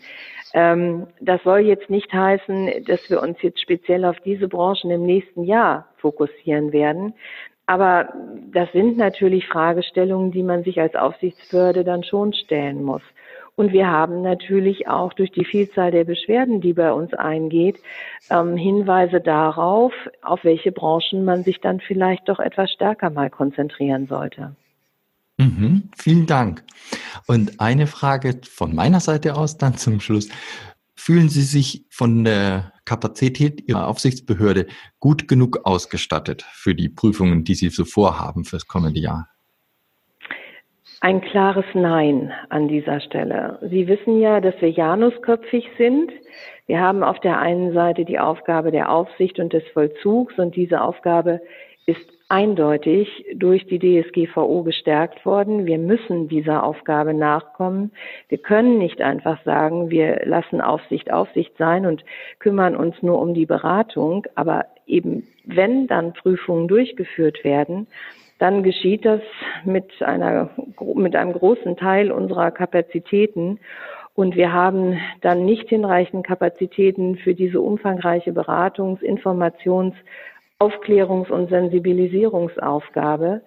Ähm, 0.52 1.06
das 1.20 1.40
soll 1.44 1.60
jetzt 1.60 1.90
nicht 1.90 2.12
heißen, 2.12 2.84
dass 2.88 3.08
wir 3.08 3.22
uns 3.22 3.40
jetzt 3.40 3.60
speziell 3.60 4.04
auf 4.04 4.18
diese 4.24 4.48
Branchen 4.48 4.90
im 4.90 5.06
nächsten 5.06 5.44
Jahr 5.44 5.86
fokussieren 5.98 6.72
werden. 6.72 7.14
Aber 7.70 8.08
das 8.52 8.68
sind 8.72 8.96
natürlich 8.96 9.46
Fragestellungen, 9.46 10.32
die 10.32 10.42
man 10.42 10.64
sich 10.64 10.80
als 10.80 10.96
Aufsichtsbehörde 10.96 11.84
dann 11.84 12.02
schon 12.02 12.32
stellen 12.32 12.82
muss. 12.82 13.02
Und 13.54 13.70
wir 13.72 13.86
haben 13.86 14.22
natürlich 14.22 14.88
auch 14.88 15.12
durch 15.12 15.30
die 15.30 15.44
Vielzahl 15.44 15.92
der 15.92 16.02
Beschwerden, 16.02 16.60
die 16.60 16.72
bei 16.72 16.92
uns 16.92 17.14
eingeht, 17.14 17.78
ähm, 18.28 18.56
Hinweise 18.56 19.20
darauf, 19.20 19.92
auf 20.20 20.42
welche 20.42 20.72
Branchen 20.72 21.24
man 21.24 21.44
sich 21.44 21.60
dann 21.60 21.78
vielleicht 21.78 22.28
doch 22.28 22.40
etwas 22.40 22.72
stärker 22.72 23.08
mal 23.08 23.30
konzentrieren 23.30 24.08
sollte. 24.08 24.56
Mhm, 25.38 25.90
vielen 25.96 26.26
Dank. 26.26 26.64
Und 27.28 27.60
eine 27.60 27.86
Frage 27.86 28.40
von 28.50 28.74
meiner 28.74 28.98
Seite 28.98 29.36
aus 29.36 29.58
dann 29.58 29.76
zum 29.76 30.00
Schluss. 30.00 30.28
Fühlen 31.02 31.30
Sie 31.30 31.40
sich 31.40 31.86
von 31.88 32.24
der 32.24 32.74
Kapazität 32.84 33.66
Ihrer 33.66 33.88
Aufsichtsbehörde 33.88 34.66
gut 34.98 35.28
genug 35.28 35.60
ausgestattet 35.64 36.42
für 36.42 36.74
die 36.74 36.90
Prüfungen, 36.90 37.42
die 37.42 37.54
Sie 37.54 37.70
so 37.70 37.86
vorhaben 37.86 38.44
fürs 38.44 38.68
kommende 38.68 39.00
Jahr? 39.00 39.26
Ein 41.00 41.22
klares 41.22 41.64
Nein 41.72 42.30
an 42.50 42.68
dieser 42.68 43.00
Stelle. 43.00 43.58
Sie 43.70 43.88
wissen 43.88 44.20
ja, 44.20 44.42
dass 44.42 44.54
wir 44.60 44.70
janusköpfig 44.70 45.70
sind. 45.78 46.12
Wir 46.66 46.80
haben 46.80 47.02
auf 47.02 47.18
der 47.20 47.38
einen 47.38 47.72
Seite 47.72 48.04
die 48.04 48.18
Aufgabe 48.18 48.70
der 48.70 48.92
Aufsicht 48.92 49.38
und 49.38 49.54
des 49.54 49.64
Vollzugs 49.72 50.38
und 50.38 50.54
diese 50.54 50.82
Aufgabe 50.82 51.40
ist 51.86 52.19
eindeutig 52.30 53.26
durch 53.34 53.66
die 53.66 53.78
DSGVO 53.78 54.62
gestärkt 54.62 55.26
worden. 55.26 55.66
Wir 55.66 55.78
müssen 55.78 56.28
dieser 56.28 56.62
Aufgabe 56.62 57.12
nachkommen. 57.12 57.90
Wir 58.28 58.38
können 58.38 58.78
nicht 58.78 59.02
einfach 59.02 59.42
sagen, 59.44 59.90
wir 59.90 60.22
lassen 60.24 60.60
Aufsicht 60.60 61.12
Aufsicht 61.12 61.56
sein 61.58 61.86
und 61.86 62.04
kümmern 62.38 62.76
uns 62.76 62.94
nur 63.02 63.20
um 63.20 63.34
die 63.34 63.46
Beratung. 63.46 64.26
Aber 64.36 64.66
eben, 64.86 65.26
wenn 65.44 65.88
dann 65.88 66.12
Prüfungen 66.12 66.68
durchgeführt 66.68 67.42
werden, 67.42 67.88
dann 68.38 68.62
geschieht 68.62 69.04
das 69.04 69.20
mit 69.64 70.00
einer, 70.00 70.50
mit 70.94 71.16
einem 71.16 71.32
großen 71.32 71.76
Teil 71.76 72.12
unserer 72.12 72.52
Kapazitäten. 72.52 73.58
Und 74.14 74.36
wir 74.36 74.52
haben 74.52 75.00
dann 75.20 75.44
nicht 75.44 75.68
hinreichend 75.68 76.26
Kapazitäten 76.26 77.16
für 77.16 77.34
diese 77.34 77.60
umfangreiche 77.60 78.30
Beratungs-, 78.30 79.02
Informations-, 79.02 79.96
Aufklärungs- 80.60 81.30
und 81.30 81.48
Sensibilisierungsaufgabe. 81.48 83.42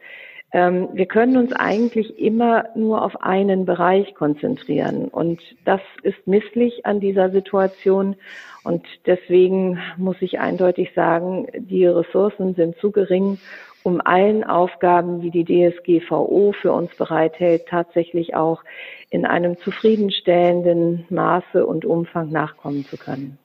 Ähm, 0.52 0.90
wir 0.94 1.06
können 1.06 1.38
uns 1.38 1.54
eigentlich 1.54 2.20
immer 2.20 2.66
nur 2.76 3.04
auf 3.04 3.22
einen 3.22 3.66
Bereich 3.66 4.14
konzentrieren. 4.16 5.08
Und 5.08 5.42
das 5.66 5.82
ist 6.04 6.28
misslich 6.28 6.86
an 6.86 7.00
dieser 7.00 7.30
Situation. 7.32 8.16
Und 8.64 8.86
deswegen 9.06 9.80
muss 9.98 10.18
ich 10.22 10.40
eindeutig 10.40 10.92
sagen, 10.94 11.48
die 11.56 11.86
Ressourcen 11.86 12.56
sind 12.56 12.78
zu 12.78 12.92
gering, 12.92 13.40
um 13.84 14.00
allen 14.00 14.44
Aufgaben, 14.44 15.22
die 15.22 15.32
die 15.32 15.44
DSGVO 15.44 16.54
für 16.54 16.72
uns 16.72 16.96
bereithält, 16.96 17.68
tatsächlich 17.68 18.36
auch 18.36 18.64
in 19.10 19.26
einem 19.26 19.58
zufriedenstellenden 19.58 21.06
Maße 21.10 21.66
und 21.66 21.84
Umfang 21.84 22.30
nachkommen 22.30 22.86
zu 22.86 22.98
können. 22.98 23.38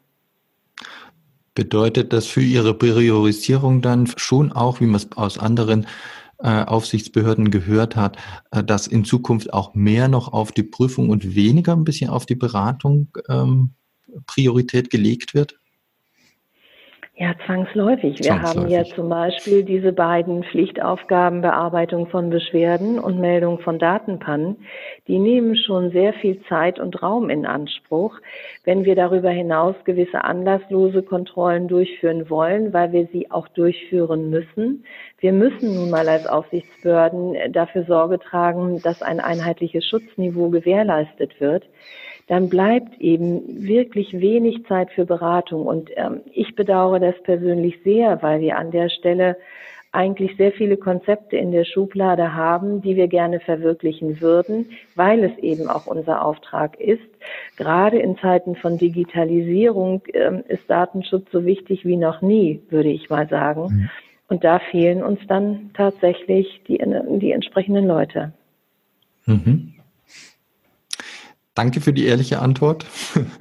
Bedeutet 1.59 2.13
das 2.13 2.27
für 2.27 2.41
Ihre 2.41 2.73
Priorisierung 2.73 3.83
dann 3.83 4.09
schon 4.17 4.53
auch, 4.53 4.81
wie 4.81 4.87
man 4.87 4.95
es 4.95 5.11
aus 5.17 5.41
anderen 5.41 5.89
äh, 6.39 6.63
Aufsichtsbehörden 6.63 7.51
gehört 7.51 7.97
hat, 7.97 8.17
äh, 8.53 8.63
dass 8.63 8.87
in 8.87 9.05
Zukunft 9.05 9.53
auch 9.53 9.75
mehr 9.75 10.07
noch 10.07 10.33
auf 10.33 10.53
die 10.53 10.63
Prüfung 10.63 11.11
und 11.11 11.35
weniger 11.35 11.73
ein 11.73 11.83
bisschen 11.83 12.11
auf 12.11 12.27
die 12.27 12.37
Beratung 12.37 13.09
ähm, 13.29 13.71
Priorität 14.29 14.89
gelegt 14.89 15.35
wird? 15.35 15.59
Ja, 17.21 17.35
zwangsläufig. 17.47 18.21
Wir 18.21 18.27
zwangsläufig. 18.27 18.61
haben 18.61 18.69
ja 18.69 18.85
zum 18.95 19.09
Beispiel 19.09 19.65
diese 19.65 19.93
beiden 19.93 20.45
Pflichtaufgaben 20.45 21.41
Bearbeitung 21.41 22.07
von 22.07 22.31
Beschwerden 22.31 23.01
und 23.01 23.19
Meldung 23.19 23.59
von 23.59 23.81
Datenpannen. 23.81 24.59
Die 25.09 25.19
nehmen 25.19 25.57
schon 25.57 25.91
sehr 25.91 26.13
viel 26.13 26.41
Zeit 26.45 26.79
und 26.79 27.03
Raum 27.03 27.29
in 27.29 27.45
Anspruch, 27.45 28.21
wenn 28.63 28.85
wir 28.85 28.95
darüber 28.95 29.31
hinaus 29.31 29.75
gewisse 29.83 30.23
anlasslose 30.23 31.03
Kontrollen 31.03 31.67
durchführen 31.67 32.31
wollen, 32.31 32.73
weil 32.73 32.93
wir 32.93 33.09
sie 33.13 33.33
auch 33.33 33.49
durchführen 33.49 34.31
müssen. 34.31 34.85
Wir 35.19 35.33
müssen 35.33 35.75
nun 35.75 35.91
mal 35.91 36.09
als 36.09 36.29
Aufsichtsbehörden 36.29 37.53
dafür 37.53 37.83
Sorge 37.83 38.21
tragen, 38.21 38.81
dass 38.83 39.03
ein 39.03 39.19
einheitliches 39.19 39.85
Schutzniveau 39.85 40.51
gewährleistet 40.51 41.41
wird 41.41 41.65
dann 42.29 42.51
bleibt 42.51 43.01
eben 43.01 43.67
wirklich 43.67 44.13
wenig 44.21 44.65
Zeit 44.67 44.91
für 44.93 45.07
Beratung. 45.07 45.67
Und 45.67 45.91
ähm, 45.97 46.21
ich 46.33 46.55
bedauere 46.55 47.01
das 47.01 47.21
persönlich 47.23 47.81
sehr, 47.83 48.23
weil 48.23 48.41
wir 48.41 48.59
an 48.59 48.71
der 48.71 48.91
Stelle 48.91 49.37
eigentlich 49.91 50.37
sehr 50.37 50.53
viele 50.53 50.77
Konzepte 50.77 51.39
in 51.39 51.51
der 51.51 51.65
Schublade 51.65 52.35
haben, 52.35 52.83
die 52.83 52.97
wir 52.97 53.09
gerne 53.09 53.41
verwirklichen 53.41 54.21
würden, 54.21 54.67
weil 54.95 55.25
es 55.25 55.37
eben 55.39 55.69
auch 55.69 55.87
unser 55.87 56.25
Auftrag 56.25 56.79
ist. 56.79 57.09
Gerade 57.57 57.99
in 57.99 58.19
Zeiten 58.19 58.55
von 58.55 58.77
Digitalisierung 58.77 60.03
ähm, 60.13 60.45
ist 60.47 60.69
Datenschutz 60.69 61.31
so 61.33 61.47
wichtig 61.47 61.87
wie 61.87 61.97
noch 61.97 62.21
nie, 62.21 62.61
würde 62.69 62.91
ich 62.91 63.09
mal 63.09 63.27
sagen. 63.29 63.63
Mhm. 63.63 63.91
Und 64.29 64.45
da 64.45 64.59
fehlen 64.59 65.03
uns 65.03 65.21
dann 65.27 65.71
tatsächlich 65.73 66.63
die, 66.69 66.79
die 67.19 67.33
entsprechenden 67.33 67.87
Leute. 67.87 68.35
Mhm. 69.25 69.73
Danke 71.59 71.81
für 71.81 71.93
die 71.93 72.07
ehrliche 72.07 72.39
Antwort. 72.39 72.87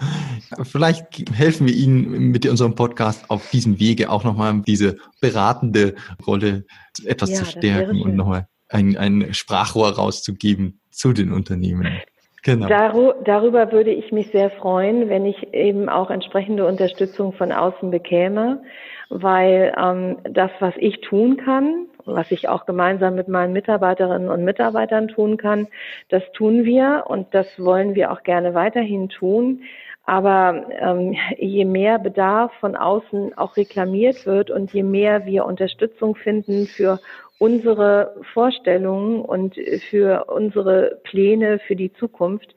Vielleicht 0.63 1.29
helfen 1.35 1.67
wir 1.67 1.75
Ihnen 1.75 2.31
mit 2.31 2.47
unserem 2.47 2.73
Podcast 2.73 3.29
auf 3.29 3.51
diesem 3.51 3.79
Wege 3.79 4.09
auch 4.09 4.23
nochmal 4.23 4.63
diese 4.65 4.97
beratende 5.21 5.93
Rolle 6.25 6.65
etwas 7.05 7.29
ja, 7.29 7.35
zu 7.35 7.45
stärken 7.45 8.01
und 8.01 8.15
nochmal 8.15 8.47
ein, 8.69 8.97
ein 8.97 9.35
Sprachrohr 9.35 9.89
rauszugeben 9.89 10.79
zu 10.89 11.13
den 11.13 11.31
Unternehmen. 11.31 12.01
Genau. 12.41 13.13
darüber 13.23 13.71
würde 13.71 13.91
ich 13.91 14.11
mich 14.11 14.31
sehr 14.31 14.49
freuen, 14.49 15.09
wenn 15.09 15.27
ich 15.27 15.53
eben 15.53 15.87
auch 15.87 16.09
entsprechende 16.09 16.65
Unterstützung 16.65 17.33
von 17.33 17.51
außen 17.51 17.91
bekäme, 17.91 18.63
weil 19.09 19.75
ähm, 19.77 20.17
das, 20.23 20.49
was 20.59 20.73
ich 20.79 21.01
tun 21.01 21.37
kann, 21.37 21.85
was 22.07 22.31
ich 22.31 22.49
auch 22.49 22.65
gemeinsam 22.65 23.15
mit 23.15 23.27
meinen 23.27 23.53
Mitarbeiterinnen 23.53 24.29
und 24.29 24.43
Mitarbeitern 24.43 25.07
tun 25.07 25.37
kann, 25.37 25.67
das 26.09 26.23
tun 26.33 26.63
wir 26.63 27.03
und 27.07 27.33
das 27.33 27.47
wollen 27.57 27.95
wir 27.95 28.11
auch 28.11 28.23
gerne 28.23 28.53
weiterhin 28.53 29.09
tun. 29.09 29.61
Aber 30.05 30.65
ähm, 30.79 31.15
je 31.37 31.65
mehr 31.65 31.99
Bedarf 31.99 32.53
von 32.61 32.77
außen 32.77 33.37
auch 33.37 33.57
reklamiert 33.57 34.25
wird 34.25 34.49
und 34.49 34.71
je 34.71 34.83
mehr 34.83 35.25
wir 35.25 35.45
Unterstützung 35.45 36.15
finden 36.15 36.65
für 36.65 36.99
unsere 37.39 38.15
Vorstellungen 38.33 39.21
und 39.21 39.55
für 39.89 40.25
unsere 40.25 40.99
Pläne 41.03 41.59
für 41.59 41.75
die 41.75 41.91
Zukunft, 41.93 42.55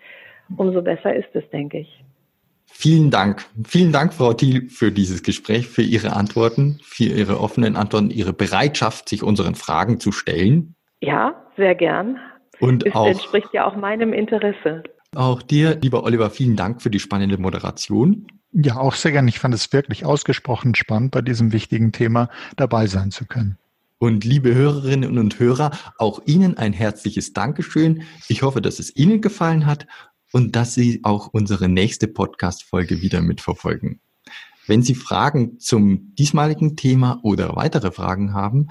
umso 0.57 0.81
besser 0.81 1.15
ist 1.15 1.35
es, 1.35 1.49
denke 1.51 1.79
ich. 1.79 2.05
Vielen 2.81 3.11
Dank. 3.11 3.45
Vielen 3.69 3.93
Dank, 3.93 4.14
Frau 4.14 4.33
Thiel, 4.33 4.71
für 4.71 4.90
dieses 4.90 5.23
Gespräch, 5.23 5.69
für 5.69 5.83
Ihre 5.83 6.14
Antworten, 6.14 6.81
für 6.83 7.05
Ihre 7.05 7.38
offenen 7.38 7.77
Antworten, 7.77 8.11
Ihre 8.11 8.33
Bereitschaft, 8.33 9.11
sich 9.11 9.23
unseren 9.23 9.55
Fragen 9.55 10.01
zu 10.01 10.12
stellen. 10.12 10.75
Ja, 11.03 11.35
sehr 11.59 11.75
gern. 11.75 12.19
Und 12.59 12.87
es 12.87 12.95
auch, 12.95 13.07
entspricht 13.07 13.49
ja 13.53 13.66
auch 13.66 13.77
meinem 13.77 14.14
Interesse. 14.14 14.83
Auch 15.14 15.43
dir, 15.43 15.77
lieber 15.83 16.05
Oliver, 16.05 16.31
vielen 16.31 16.57
Dank 16.57 16.81
für 16.81 16.88
die 16.88 17.01
spannende 17.01 17.37
Moderation. 17.37 18.29
Ja, 18.53 18.79
auch 18.79 18.95
sehr 18.95 19.12
gern. 19.12 19.29
Ich 19.29 19.40
fand 19.40 19.53
es 19.53 19.71
wirklich 19.75 20.07
ausgesprochen 20.07 20.75
spannend, 20.75 21.11
bei 21.11 21.21
diesem 21.21 21.53
wichtigen 21.53 21.93
Thema 21.93 22.31
dabei 22.57 22.87
sein 22.87 23.11
zu 23.11 23.27
können. 23.27 23.59
Und 23.99 24.25
liebe 24.25 24.55
Hörerinnen 24.55 25.19
und 25.19 25.38
Hörer, 25.38 25.73
auch 25.99 26.23
Ihnen 26.25 26.57
ein 26.57 26.73
herzliches 26.73 27.35
Dankeschön. 27.35 28.05
Ich 28.29 28.40
hoffe, 28.40 28.62
dass 28.62 28.79
es 28.79 28.97
Ihnen 28.97 29.21
gefallen 29.21 29.66
hat 29.66 29.87
und 30.33 30.57
dass 30.57 30.75
Sie 30.75 31.01
auch 31.03 31.29
unsere 31.33 31.69
nächste 31.69 32.09
Podcast-Folge 32.09 33.03
wieder 33.03 33.21
mitverfolgen. 33.21 34.01
Wenn 34.66 34.83
Sie 34.83 34.95
Fragen 34.95 35.59
zum 35.59 36.14
diesmaligen 36.14 36.77
Thema 36.77 37.19
oder 37.23 37.57
weitere 37.57 37.90
Fragen 37.90 38.35
haben, 38.35 38.69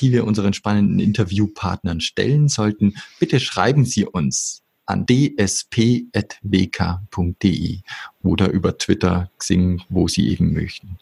die 0.00 0.12
wir 0.12 0.24
unseren 0.24 0.52
spannenden 0.54 0.98
Interviewpartnern 0.98 2.00
stellen 2.00 2.48
sollten, 2.48 2.94
bitte 3.18 3.38
schreiben 3.40 3.84
Sie 3.84 4.06
uns 4.06 4.62
an 4.86 5.06
dsp.wk.de 5.06 6.10
oder 8.22 8.50
über 8.50 8.78
Twitter, 8.78 9.30
Xing, 9.38 9.82
wo 9.88 10.08
Sie 10.08 10.28
eben 10.28 10.52
möchten. 10.52 10.98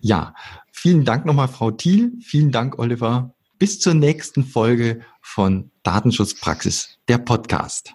Ja, 0.00 0.34
vielen 0.72 1.04
Dank 1.04 1.24
nochmal, 1.24 1.48
Frau 1.48 1.70
Thiel. 1.70 2.12
Vielen 2.20 2.50
Dank, 2.50 2.78
Oliver. 2.78 3.34
Bis 3.58 3.78
zur 3.78 3.94
nächsten 3.94 4.44
Folge 4.44 5.02
von 5.20 5.70
Datenschutzpraxis, 5.84 6.98
der 7.08 7.18
Podcast. 7.18 7.94